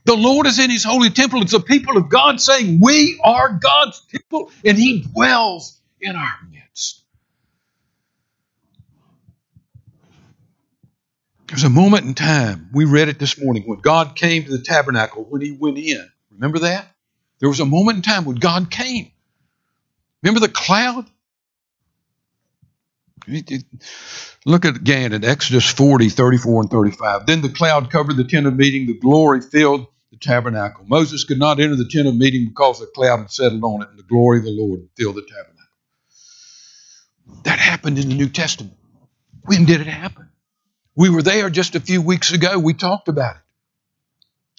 The 0.04 0.16
Lord 0.16 0.46
is 0.46 0.58
in 0.58 0.70
his 0.70 0.84
holy 0.84 1.10
temple. 1.10 1.42
It's 1.42 1.52
the 1.52 1.60
people 1.60 1.98
of 1.98 2.08
God 2.08 2.40
saying, 2.40 2.80
We 2.82 3.20
are 3.22 3.58
God's 3.62 4.00
temple, 4.10 4.50
and 4.64 4.78
he 4.78 5.02
dwells 5.02 5.78
in 6.00 6.16
our 6.16 6.32
midst. 6.50 6.57
There's 11.48 11.64
a 11.64 11.70
moment 11.70 12.04
in 12.04 12.14
time, 12.14 12.68
we 12.74 12.84
read 12.84 13.08
it 13.08 13.18
this 13.18 13.42
morning, 13.42 13.62
when 13.64 13.80
God 13.80 14.16
came 14.16 14.44
to 14.44 14.50
the 14.50 14.62
tabernacle, 14.62 15.24
when 15.24 15.40
he 15.40 15.50
went 15.50 15.78
in. 15.78 16.06
Remember 16.30 16.58
that? 16.60 16.94
There 17.40 17.48
was 17.48 17.60
a 17.60 17.64
moment 17.64 17.96
in 17.96 18.02
time 18.02 18.26
when 18.26 18.36
God 18.36 18.70
came. 18.70 19.10
Remember 20.22 20.40
the 20.40 20.52
cloud? 20.52 21.06
Look 24.44 24.64
at 24.64 24.76
again 24.76 25.12
at 25.14 25.24
Exodus 25.24 25.70
40, 25.70 26.10
34, 26.10 26.62
and 26.62 26.70
35. 26.70 27.26
Then 27.26 27.40
the 27.40 27.48
cloud 27.48 27.90
covered 27.90 28.16
the 28.16 28.24
tent 28.24 28.46
of 28.46 28.54
meeting, 28.54 28.86
the 28.86 28.98
glory 28.98 29.40
filled 29.40 29.86
the 30.10 30.18
tabernacle. 30.18 30.84
Moses 30.86 31.24
could 31.24 31.38
not 31.38 31.60
enter 31.60 31.76
the 31.76 31.88
tent 31.90 32.08
of 32.08 32.16
meeting 32.16 32.48
because 32.48 32.80
the 32.80 32.86
cloud 32.86 33.20
had 33.20 33.30
settled 33.30 33.64
on 33.64 33.82
it, 33.82 33.88
and 33.88 33.98
the 33.98 34.02
glory 34.02 34.38
of 34.38 34.44
the 34.44 34.50
Lord 34.50 34.88
filled 34.96 35.16
the 35.16 35.22
tabernacle. 35.22 35.54
That 37.44 37.58
happened 37.58 37.98
in 37.98 38.08
the 38.08 38.14
New 38.14 38.28
Testament. 38.28 38.76
When 39.44 39.64
did 39.64 39.80
it 39.80 39.86
happen? 39.86 40.27
We 40.98 41.10
were 41.10 41.22
there 41.22 41.48
just 41.48 41.76
a 41.76 41.80
few 41.80 42.02
weeks 42.02 42.32
ago. 42.32 42.58
We 42.58 42.74
talked 42.74 43.06
about 43.06 43.36
it. 43.36 43.42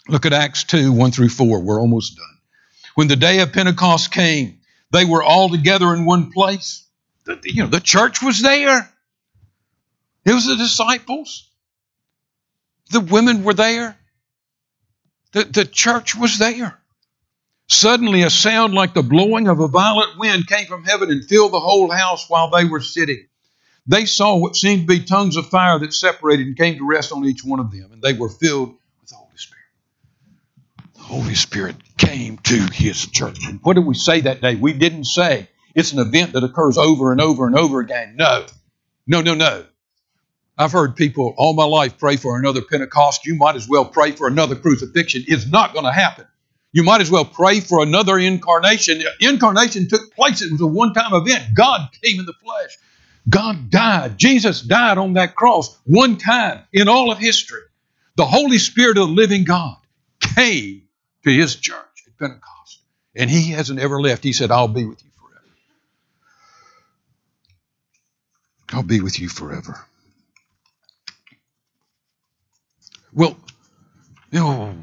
Look 0.09 0.25
at 0.25 0.31
Acts 0.31 0.63
2 0.63 0.93
1 0.93 1.11
through 1.11 1.27
4. 1.27 1.59
We're 1.59 1.81
almost 1.81 2.15
done. 2.15 2.37
When 2.95 3.09
the 3.09 3.17
day 3.17 3.41
of 3.41 3.51
Pentecost 3.51 4.09
came, 4.09 4.61
they 4.89 5.03
were 5.03 5.21
all 5.21 5.49
together 5.49 5.93
in 5.93 6.05
one 6.05 6.31
place. 6.31 6.87
The, 7.25 7.41
you 7.43 7.63
know, 7.63 7.69
the 7.69 7.81
church 7.81 8.23
was 8.23 8.41
there. 8.41 8.89
It 10.23 10.33
was 10.33 10.45
the 10.45 10.55
disciples. 10.55 11.49
The 12.91 13.01
women 13.01 13.43
were 13.43 13.53
there. 13.53 13.97
The, 15.33 15.43
the 15.43 15.65
church 15.65 16.15
was 16.15 16.39
there. 16.39 16.79
Suddenly, 17.67 18.21
a 18.21 18.29
sound 18.29 18.73
like 18.73 18.93
the 18.93 19.03
blowing 19.03 19.49
of 19.49 19.59
a 19.59 19.67
violent 19.67 20.17
wind 20.17 20.47
came 20.47 20.67
from 20.67 20.85
heaven 20.85 21.11
and 21.11 21.25
filled 21.25 21.51
the 21.51 21.59
whole 21.59 21.91
house 21.91 22.29
while 22.29 22.49
they 22.49 22.63
were 22.63 22.79
sitting 22.79 23.27
they 23.89 24.05
saw 24.05 24.37
what 24.37 24.55
seemed 24.55 24.81
to 24.81 24.87
be 24.87 25.03
tongues 25.03 25.35
of 25.35 25.47
fire 25.47 25.79
that 25.79 25.93
separated 25.93 26.45
and 26.45 26.55
came 26.55 26.77
to 26.77 26.87
rest 26.87 27.11
on 27.11 27.25
each 27.25 27.43
one 27.43 27.59
of 27.59 27.71
them, 27.71 27.89
and 27.91 28.01
they 28.03 28.13
were 28.13 28.29
filled 28.29 28.75
with 29.01 29.09
the 29.09 29.15
Holy 29.15 29.35
Spirit. 29.35 29.63
The 30.93 31.01
Holy 31.01 31.35
Spirit 31.35 31.75
came 31.97 32.37
to 32.37 32.67
His 32.71 33.07
church. 33.07 33.39
And 33.47 33.59
what 33.63 33.73
did 33.73 33.87
we 33.87 33.95
say 33.95 34.21
that 34.21 34.41
day? 34.41 34.53
We 34.53 34.73
didn't 34.73 35.05
say 35.05 35.49
it's 35.73 35.91
an 35.91 35.99
event 35.99 36.33
that 36.33 36.43
occurs 36.43 36.77
over 36.77 37.11
and 37.11 37.19
over 37.19 37.47
and 37.47 37.57
over 37.57 37.79
again. 37.79 38.15
No, 38.15 38.45
no, 39.07 39.21
no, 39.21 39.33
no. 39.33 39.65
I've 40.55 40.71
heard 40.71 40.95
people 40.95 41.33
all 41.37 41.53
my 41.53 41.65
life 41.65 41.97
pray 41.97 42.15
for 42.15 42.37
another 42.37 42.61
Pentecost. 42.61 43.25
You 43.25 43.35
might 43.35 43.55
as 43.55 43.67
well 43.67 43.85
pray 43.85 44.11
for 44.11 44.27
another 44.27 44.55
crucifixion. 44.55 45.23
It's 45.27 45.47
not 45.47 45.73
going 45.73 45.85
to 45.85 45.91
happen. 45.91 46.27
You 46.73 46.83
might 46.83 47.01
as 47.01 47.09
well 47.09 47.25
pray 47.25 47.59
for 47.59 47.81
another 47.81 48.19
incarnation. 48.19 49.01
Incarnation 49.19 49.87
took 49.87 50.13
place, 50.13 50.43
it 50.43 50.51
was 50.51 50.61
a 50.61 50.67
one 50.67 50.93
time 50.93 51.13
event. 51.13 51.55
God 51.55 51.89
came 52.03 52.19
in 52.19 52.27
the 52.27 52.33
flesh. 52.33 52.77
God 53.27 53.69
died. 53.69 54.17
Jesus 54.17 54.61
died 54.61 54.97
on 54.97 55.13
that 55.13 55.35
cross 55.35 55.77
one 55.85 56.17
time 56.17 56.63
in 56.71 56.87
all 56.87 57.11
of 57.11 57.17
history. 57.17 57.61
The 58.15 58.25
Holy 58.25 58.57
Spirit 58.57 58.97
of 58.97 59.07
the 59.07 59.13
living 59.13 59.43
God 59.43 59.77
came 60.19 60.83
to 61.23 61.31
his 61.31 61.55
church 61.55 62.03
at 62.07 62.17
Pentecost. 62.17 62.81
And 63.15 63.29
he 63.29 63.51
hasn't 63.51 63.79
ever 63.79 64.01
left. 64.01 64.23
He 64.23 64.33
said, 64.33 64.51
I'll 64.51 64.67
be 64.67 64.85
with 64.85 65.03
you 65.03 65.11
forever. 65.17 65.45
I'll 68.71 68.83
be 68.83 69.01
with 69.01 69.19
you 69.19 69.29
forever. 69.29 69.85
Well, 73.13 73.37
you 74.31 74.39
know, 74.39 74.75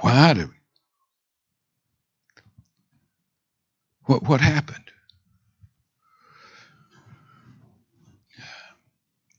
why 0.00 0.34
do 0.34 0.46
we? 0.46 0.54
What, 4.04 4.22
what 4.24 4.40
happened? 4.40 4.83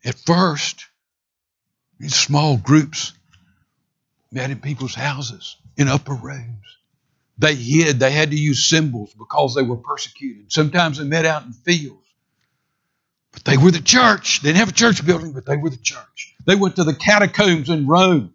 At 0.06 0.16
first, 0.20 0.86
in 2.00 2.10
small 2.10 2.58
groups, 2.58 3.14
met 4.32 4.52
in 4.52 4.60
people's 4.60 4.94
houses, 4.94 5.58
in 5.78 5.88
upper 5.88 6.14
rooms. 6.14 6.62
They 7.40 7.56
hid. 7.56 8.00
They 8.00 8.12
had 8.12 8.30
to 8.32 8.38
use 8.38 8.64
symbols 8.64 9.14
because 9.18 9.56
they 9.56 9.64
were 9.64 9.78
persecuted. 9.78 10.52
Sometimes 10.52 11.00
they 11.00 11.06
met 11.06 11.26
out 11.26 11.44
in 11.44 11.54
fields. 11.54 12.02
But 13.32 13.44
they 13.44 13.58
were 13.58 13.72
the 13.72 13.82
church. 13.82 14.42
They 14.42 14.50
didn't 14.50 14.60
have 14.60 14.70
a 14.70 14.74
church 14.74 15.06
building, 15.06 15.34
but 15.34 15.46
they 15.46 15.58
were 15.58 15.70
the 15.70 15.78
church. 15.78 16.36
They 16.46 16.56
went 16.56 16.78
to 16.78 16.84
the 16.84 16.94
catacombs 16.94 17.70
in 17.70 17.88
Rome, 17.88 18.34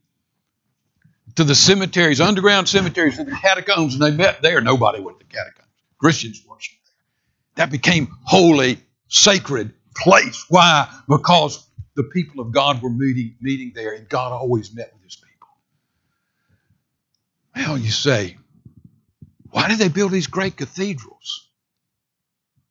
to 1.37 1.45
the 1.45 1.55
cemeteries, 1.55 2.21
underground 2.21 2.69
cemeteries, 2.69 3.17
to 3.17 3.25
the 3.25 3.31
catacombs, 3.31 3.95
and 3.95 4.03
they 4.03 4.11
met 4.11 4.43
there. 4.43 4.61
Nobody 4.61 5.01
went 5.01 5.21
to 5.21 5.27
the 5.27 5.33
catacombs. 5.33 5.69
Christians 5.99 6.45
worshiped 6.47 6.85
there. 6.85 7.65
That 7.65 7.73
became 7.73 8.09
holy, 8.25 8.81
sacred 9.09 9.73
place. 9.97 10.47
Why? 10.49 10.89
Because 11.09 11.67
the 11.97 12.05
people 12.05 12.41
of 12.41 12.53
God 12.53 12.83
were 12.83 12.91
meeting, 12.91 13.37
meeting 13.41 13.73
there, 13.75 13.93
and 13.93 14.09
God 14.09 14.33
always 14.33 14.75
met 14.75 14.93
with 14.93 15.03
his 15.03 15.17
people. 15.17 15.49
Well, 17.55 17.79
you 17.79 17.91
say, 17.91 18.37
why 19.51 19.69
did 19.69 19.79
they 19.79 19.89
build 19.89 20.13
these 20.13 20.29
great 20.29 20.57
cathedrals? 20.57 21.49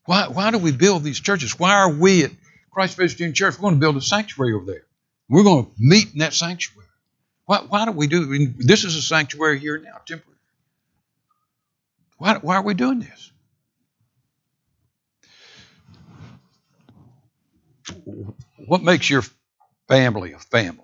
Why, 0.06 0.28
why 0.28 0.52
do 0.52 0.58
we 0.58 0.72
build 0.72 1.04
these 1.04 1.20
churches? 1.20 1.60
Why 1.60 1.74
are 1.74 1.92
we 1.92 2.24
at 2.24 2.32
Christ 2.72 2.98
Presbyterian 2.98 3.36
Church? 3.36 3.58
We're 3.58 3.70
going 3.70 3.76
to 3.76 3.80
build 3.80 3.98
a 3.98 4.02
sanctuary 4.02 4.54
over 4.54 4.66
there. 4.66 4.86
We're 5.30 5.44
going 5.44 5.66
to 5.66 5.72
meet 5.78 6.14
in 6.14 6.20
that 6.20 6.34
sanctuary. 6.34 6.88
Why, 7.46 7.60
why 7.60 7.86
do 7.86 7.92
we 7.92 8.08
do? 8.08 8.54
This 8.58 8.84
is 8.84 8.96
a 8.96 9.02
sanctuary 9.02 9.60
here 9.60 9.78
now, 9.78 10.02
temporary. 10.06 10.38
Why, 12.18 12.38
why 12.38 12.56
are 12.56 12.64
we 12.64 12.74
doing 12.74 13.00
this? 13.00 13.32
What 18.68 18.84
makes 18.84 19.10
your 19.10 19.24
family 19.88 20.34
a 20.34 20.40
family? 20.40 20.84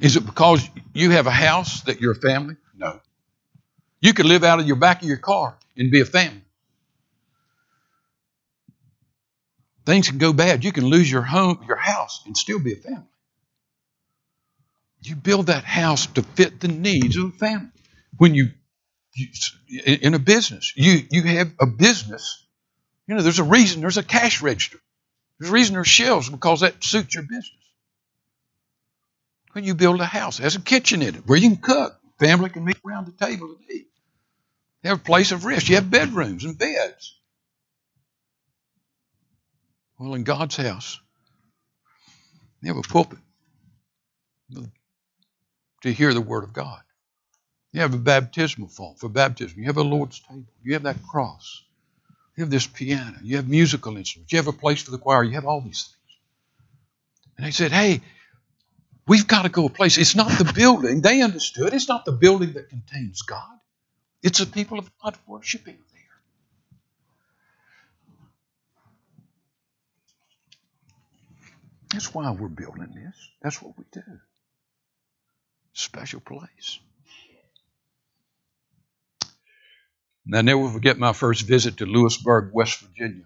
Is 0.00 0.16
it 0.16 0.26
because 0.26 0.68
you 0.92 1.10
have 1.10 1.26
a 1.26 1.30
house 1.30 1.82
that 1.82 2.00
you're 2.00 2.12
a 2.12 2.16
family? 2.16 2.56
No. 2.76 3.00
You 4.00 4.14
could 4.14 4.26
live 4.26 4.42
out 4.42 4.58
of 4.58 4.66
your 4.66 4.76
back 4.76 5.02
of 5.02 5.08
your 5.08 5.16
car 5.18 5.56
and 5.76 5.90
be 5.90 6.00
a 6.00 6.04
family. 6.04 6.42
Things 9.86 10.08
can 10.08 10.18
go 10.18 10.32
bad. 10.32 10.64
You 10.64 10.72
can 10.72 10.86
lose 10.86 11.10
your 11.10 11.22
home, 11.22 11.64
your 11.66 11.76
house, 11.76 12.22
and 12.26 12.36
still 12.36 12.58
be 12.58 12.72
a 12.72 12.76
family. 12.76 13.06
You 15.02 15.16
build 15.16 15.46
that 15.46 15.64
house 15.64 16.06
to 16.06 16.22
fit 16.22 16.60
the 16.60 16.68
needs 16.68 17.16
of 17.16 17.26
a 17.26 17.30
family. 17.30 17.70
When 18.16 18.34
you, 18.34 18.50
you 19.14 19.28
in 19.84 20.14
a 20.14 20.18
business, 20.18 20.72
you 20.76 21.04
you 21.10 21.22
have 21.22 21.52
a 21.60 21.66
business 21.66 22.44
You 23.06 23.14
know, 23.14 23.22
there's 23.22 23.38
a 23.38 23.44
reason 23.44 23.80
there's 23.80 23.98
a 23.98 24.02
cash 24.02 24.42
register. 24.42 24.78
There's 25.38 25.50
a 25.50 25.54
reason 25.54 25.74
there's 25.74 25.88
shelves 25.88 26.28
because 26.28 26.60
that 26.60 26.82
suits 26.84 27.14
your 27.14 27.24
business. 27.24 27.50
When 29.52 29.64
you 29.64 29.74
build 29.74 30.00
a 30.00 30.06
house, 30.06 30.38
it 30.38 30.44
has 30.44 30.56
a 30.56 30.60
kitchen 30.60 31.02
in 31.02 31.14
it 31.14 31.26
where 31.26 31.38
you 31.38 31.50
can 31.50 31.58
cook. 31.58 31.98
Family 32.18 32.50
can 32.50 32.64
meet 32.64 32.78
around 32.86 33.06
the 33.06 33.26
table 33.26 33.48
and 33.48 33.70
eat. 33.70 33.88
You 34.82 34.90
have 34.90 35.00
a 35.00 35.02
place 35.02 35.32
of 35.32 35.44
rest. 35.44 35.68
You 35.68 35.76
have 35.76 35.90
bedrooms 35.90 36.44
and 36.44 36.56
beds. 36.56 37.18
Well, 39.98 40.14
in 40.14 40.24
God's 40.24 40.56
house, 40.56 40.98
you 42.60 42.74
have 42.74 42.84
a 42.84 42.88
pulpit 42.88 43.18
to 45.82 45.92
hear 45.92 46.14
the 46.14 46.20
Word 46.20 46.44
of 46.44 46.52
God. 46.52 46.80
You 47.72 47.80
have 47.80 47.94
a 47.94 47.98
baptismal 47.98 48.68
font 48.68 48.98
for 48.98 49.08
baptism. 49.08 49.58
You 49.58 49.66
have 49.66 49.76
a 49.78 49.82
Lord's 49.82 50.20
table. 50.20 50.46
You 50.62 50.74
have 50.74 50.82
that 50.84 51.02
cross. 51.04 51.62
You 52.36 52.44
have 52.44 52.50
this 52.50 52.66
piano. 52.66 53.18
You 53.22 53.36
have 53.36 53.48
musical 53.48 53.96
instruments. 53.96 54.32
You 54.32 54.38
have 54.38 54.48
a 54.48 54.52
place 54.52 54.82
for 54.82 54.90
the 54.90 54.98
choir. 54.98 55.22
You 55.22 55.32
have 55.32 55.44
all 55.44 55.60
these 55.60 55.82
things. 55.82 56.18
And 57.36 57.46
they 57.46 57.50
said, 57.50 57.72
hey, 57.72 58.00
we've 59.06 59.26
got 59.26 59.42
to 59.42 59.48
go 59.48 59.66
a 59.66 59.70
place. 59.70 59.98
It's 59.98 60.16
not 60.16 60.30
the 60.38 60.50
building. 60.52 61.02
They 61.02 61.20
understood. 61.20 61.74
It's 61.74 61.88
not 61.88 62.04
the 62.04 62.12
building 62.12 62.54
that 62.54 62.70
contains 62.70 63.22
God. 63.22 63.58
It's 64.22 64.38
the 64.38 64.46
people 64.46 64.78
of 64.78 64.90
God 65.02 65.18
worshiping 65.26 65.76
there. 65.92 66.02
That's 71.92 72.14
why 72.14 72.30
we're 72.30 72.48
building 72.48 72.94
this. 72.94 73.14
That's 73.42 73.60
what 73.60 73.76
we 73.76 73.84
do. 73.92 74.02
Special 75.74 76.20
place. 76.20 76.78
And 80.26 80.36
I 80.36 80.42
never 80.42 80.68
forget 80.68 80.98
my 80.98 81.12
first 81.12 81.42
visit 81.42 81.78
to 81.78 81.86
Lewisburg, 81.86 82.50
West 82.52 82.80
Virginia. 82.80 83.24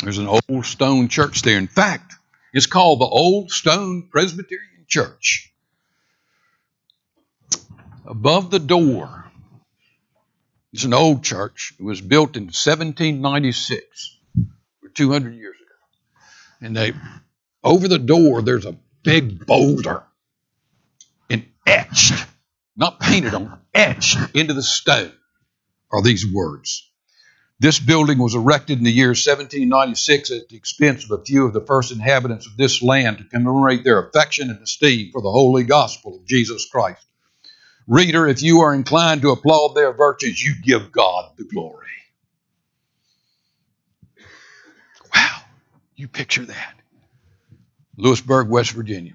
There's 0.00 0.18
an 0.18 0.28
old 0.28 0.66
stone 0.66 1.08
church 1.08 1.42
there. 1.42 1.58
In 1.58 1.66
fact, 1.66 2.14
it's 2.52 2.66
called 2.66 3.00
the 3.00 3.06
Old 3.06 3.50
Stone 3.50 4.08
Presbyterian 4.10 4.86
Church. 4.86 5.52
Above 8.06 8.50
the 8.50 8.58
door, 8.58 9.24
it's 10.72 10.84
an 10.84 10.94
old 10.94 11.24
church. 11.24 11.72
It 11.78 11.82
was 11.82 12.00
built 12.00 12.36
in 12.36 12.44
1796, 12.44 14.18
or 14.82 14.88
200 14.90 15.34
years 15.34 15.56
ago. 15.56 16.66
And 16.66 16.76
they, 16.76 16.92
over 17.62 17.88
the 17.88 17.98
door, 17.98 18.42
there's 18.42 18.66
a 18.66 18.76
big 19.02 19.46
boulder, 19.46 20.04
and 21.30 21.46
etched, 21.66 22.26
not 22.76 23.00
painted 23.00 23.34
on, 23.34 23.58
etched 23.72 24.18
into 24.34 24.54
the 24.54 24.62
stone 24.62 25.12
are 25.94 26.02
these 26.02 26.26
words. 26.30 26.90
This 27.60 27.78
building 27.78 28.18
was 28.18 28.34
erected 28.34 28.78
in 28.78 28.84
the 28.84 28.90
year 28.90 29.10
1796 29.10 30.32
at 30.32 30.48
the 30.48 30.56
expense 30.56 31.04
of 31.04 31.12
a 31.12 31.24
few 31.24 31.46
of 31.46 31.52
the 31.52 31.60
first 31.60 31.92
inhabitants 31.92 32.46
of 32.46 32.56
this 32.56 32.82
land 32.82 33.18
to 33.18 33.24
commemorate 33.24 33.84
their 33.84 34.02
affection 34.02 34.50
and 34.50 34.60
esteem 34.60 35.12
for 35.12 35.22
the 35.22 35.30
holy 35.30 35.62
gospel 35.62 36.16
of 36.16 36.26
Jesus 36.26 36.68
Christ. 36.68 37.06
Reader, 37.86 38.26
if 38.26 38.42
you 38.42 38.60
are 38.60 38.74
inclined 38.74 39.22
to 39.22 39.30
applaud 39.30 39.74
their 39.74 39.92
virtues, 39.92 40.42
you 40.42 40.54
give 40.60 40.90
God 40.90 41.30
the 41.36 41.44
glory. 41.44 41.86
Wow, 45.14 45.42
you 45.94 46.08
picture 46.08 46.44
that. 46.46 46.74
Lewisburg, 47.96 48.48
West 48.48 48.72
Virginia. 48.72 49.14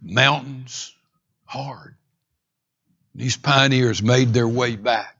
Mountains, 0.00 0.94
hard. 1.44 1.97
These 3.18 3.36
pioneers 3.36 4.00
made 4.00 4.32
their 4.32 4.46
way 4.46 4.76
back. 4.76 5.16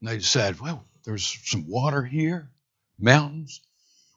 And 0.00 0.08
they 0.08 0.16
decided, 0.16 0.58
well, 0.58 0.82
there's 1.04 1.38
some 1.44 1.68
water 1.68 2.02
here, 2.02 2.48
mountains. 2.98 3.60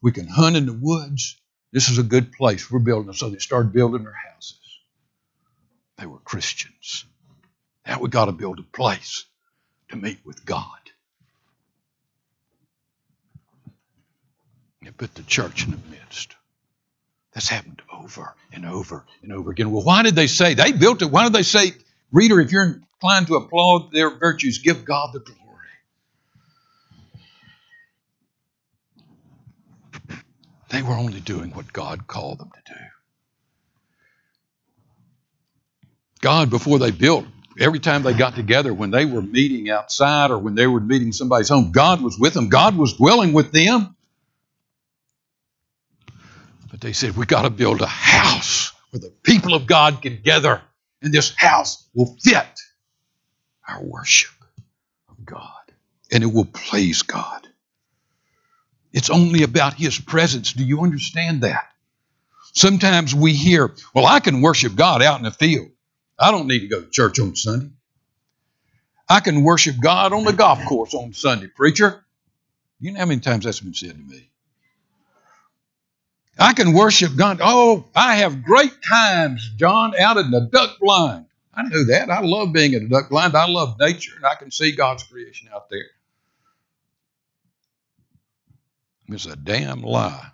We 0.01 0.13
can 0.13 0.25
hunt 0.25 0.55
in 0.55 0.65
the 0.65 0.73
woods. 0.73 1.35
This 1.73 1.89
is 1.89 1.97
a 1.97 2.03
good 2.03 2.31
place. 2.31 2.71
We're 2.71 2.79
building. 2.79 3.11
So 3.11 3.29
they 3.29 3.39
started 3.39 3.73
building 3.73 4.05
their 4.05 4.13
houses. 4.13 4.59
They 5.97 6.05
were 6.05 6.19
Christians. 6.19 7.03
Now 7.85 7.99
we 7.99 8.07
got 8.07 8.25
to 8.25 8.31
build 8.31 8.59
a 8.59 8.63
place 8.63 9.25
to 9.89 9.97
meet 9.97 10.19
with 10.23 10.45
God. 10.45 10.79
They 14.81 14.91
put 14.91 15.13
the 15.13 15.23
church 15.23 15.65
in 15.65 15.71
the 15.71 15.79
midst. 15.89 16.35
That's 17.33 17.49
happened 17.49 17.81
over 17.91 18.33
and 18.53 18.65
over 18.65 19.03
and 19.21 19.33
over 19.33 19.51
again. 19.51 19.71
Well, 19.71 19.83
why 19.83 20.03
did 20.03 20.15
they 20.15 20.27
say 20.27 20.53
they 20.53 20.71
built 20.71 21.01
it? 21.01 21.11
Why 21.11 21.25
did 21.25 21.33
they 21.33 21.43
say 21.43 21.73
Reader, 22.15 22.39
if 22.39 22.53
you're 22.53 22.63
inclined 22.63 23.27
to 23.27 23.35
applaud 23.35 23.91
their 23.91 24.09
virtues, 24.09 24.59
give 24.59 24.85
God 24.85 25.11
the 25.11 25.19
glory. 25.19 25.41
They 30.69 30.81
were 30.81 30.93
only 30.93 31.19
doing 31.19 31.51
what 31.51 31.73
God 31.73 32.07
called 32.07 32.39
them 32.39 32.51
to 32.53 32.73
do. 32.73 32.79
God, 36.21 36.49
before 36.49 36.79
they 36.79 36.91
built, 36.91 37.25
every 37.59 37.79
time 37.79 38.03
they 38.03 38.13
got 38.13 38.33
together, 38.35 38.73
when 38.73 38.91
they 38.91 39.03
were 39.03 39.21
meeting 39.21 39.69
outside 39.69 40.31
or 40.31 40.37
when 40.37 40.55
they 40.55 40.67
were 40.67 40.79
meeting 40.79 41.11
somebody's 41.11 41.49
home, 41.49 41.73
God 41.73 42.01
was 42.01 42.17
with 42.17 42.33
them. 42.33 42.47
God 42.47 42.77
was 42.77 42.93
dwelling 42.93 43.33
with 43.33 43.51
them. 43.51 43.93
But 46.71 46.79
they 46.79 46.93
said, 46.93 47.17
we 47.17 47.25
got 47.25 47.41
to 47.41 47.49
build 47.49 47.81
a 47.81 47.87
house 47.87 48.71
where 48.91 49.01
the 49.01 49.11
people 49.23 49.53
of 49.53 49.67
God 49.67 50.01
can 50.01 50.21
gather 50.23 50.61
and 51.05 51.13
this 51.13 51.33
house 51.35 51.87
will 51.93 52.17
fit 52.21 52.59
our 53.67 53.81
worship 53.81 54.33
of 55.07 55.23
God. 55.25 55.51
And 56.11 56.23
it 56.23 56.27
will 56.27 56.45
please 56.45 57.03
God. 57.03 57.47
It's 58.91 59.09
only 59.09 59.43
about 59.43 59.75
His 59.75 59.99
presence. 59.99 60.53
Do 60.53 60.63
you 60.65 60.81
understand 60.81 61.41
that? 61.41 61.67
Sometimes 62.53 63.13
we 63.13 63.33
hear, 63.33 63.73
well, 63.93 64.05
I 64.05 64.19
can 64.19 64.41
worship 64.41 64.75
God 64.75 65.01
out 65.01 65.19
in 65.19 65.23
the 65.23 65.31
field. 65.31 65.69
I 66.17 66.31
don't 66.31 66.47
need 66.47 66.61
to 66.61 66.67
go 66.67 66.81
to 66.81 66.89
church 66.89 67.19
on 67.19 67.35
Sunday. 67.35 67.69
I 69.07 69.19
can 69.19 69.43
worship 69.43 69.75
God 69.79 70.13
on 70.13 70.23
the 70.23 70.33
golf 70.33 70.65
course 70.65 70.95
on 70.95 71.13
Sunday, 71.13 71.47
preacher. 71.47 72.03
You 72.79 72.93
know 72.93 72.99
how 72.99 73.05
many 73.05 73.21
times 73.21 73.45
that's 73.45 73.59
been 73.59 73.73
said 73.73 73.91
to 73.91 74.03
me? 74.03 74.29
I 76.37 76.53
can 76.53 76.73
worship 76.73 77.15
God. 77.15 77.39
Oh, 77.41 77.85
I 77.95 78.17
have 78.17 78.43
great 78.43 78.73
times, 78.87 79.49
John, 79.55 79.97
out 79.97 80.17
in 80.17 80.31
the 80.31 80.49
duck 80.51 80.77
blind. 80.79 81.25
I 81.53 81.63
know 81.63 81.85
that. 81.85 82.09
I 82.09 82.19
love 82.19 82.51
being 82.51 82.73
in 82.73 82.83
the 82.83 82.89
duck 82.89 83.09
blind. 83.09 83.35
I 83.35 83.47
love 83.47 83.79
nature, 83.79 84.13
and 84.17 84.25
I 84.25 84.35
can 84.35 84.51
see 84.51 84.73
God's 84.73 85.03
creation 85.03 85.49
out 85.53 85.69
there. 85.69 85.85
It's 89.07 89.25
a 89.25 89.35
damn 89.35 89.81
lie. 89.81 90.31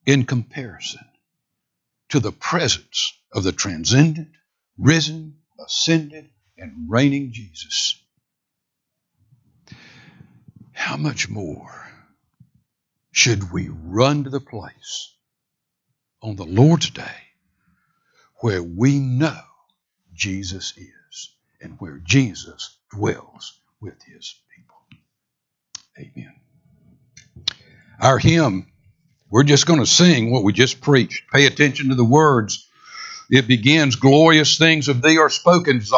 in 0.06 0.26
comparison 0.26 1.09
to 2.10 2.20
the 2.20 2.32
presence 2.32 3.14
of 3.32 3.43
the 3.43 3.51
transcendent, 3.51 4.30
risen, 4.78 5.38
ascended, 5.64 6.30
and 6.57 6.89
reigning 6.89 7.32
Jesus. 7.32 8.01
How 10.74 10.97
much 10.97 11.30
more 11.30 11.88
should 13.12 13.51
we 13.51 13.70
run 13.70 14.24
to 14.24 14.30
the 14.30 14.39
place 14.39 15.14
on 16.22 16.36
the 16.36 16.45
Lord's 16.45 16.89
day 16.89 17.30
where 18.38 18.64
we 18.64 18.99
know 18.99 19.41
Jesus 20.14 20.74
is 20.78 21.30
and 21.62 21.76
where 21.80 21.97
Jesus 21.97 22.78
dwells 22.91 23.60
with 23.82 24.01
his 24.03 24.36
people. 24.55 24.78
Amen. 25.97 26.36
Our 28.01 28.18
hymn, 28.18 28.72
we're 29.30 29.44
just 29.44 29.66
going 29.66 29.80
to 29.80 29.86
sing 29.86 30.32
what 30.32 30.44
we 30.44 30.54
just 30.54 30.82
preached. 30.82 31.30
Pay 31.32 31.46
attention 31.46 31.90
to 31.90 31.96
the 31.96 32.06
words. 32.06 32.68
It 33.30 33.48
begins, 33.48 33.96
Glorious 33.96 34.58
things 34.58 34.88
of 34.88 35.02
thee 35.02 35.18
are 35.18 35.30
spoken, 35.30 35.82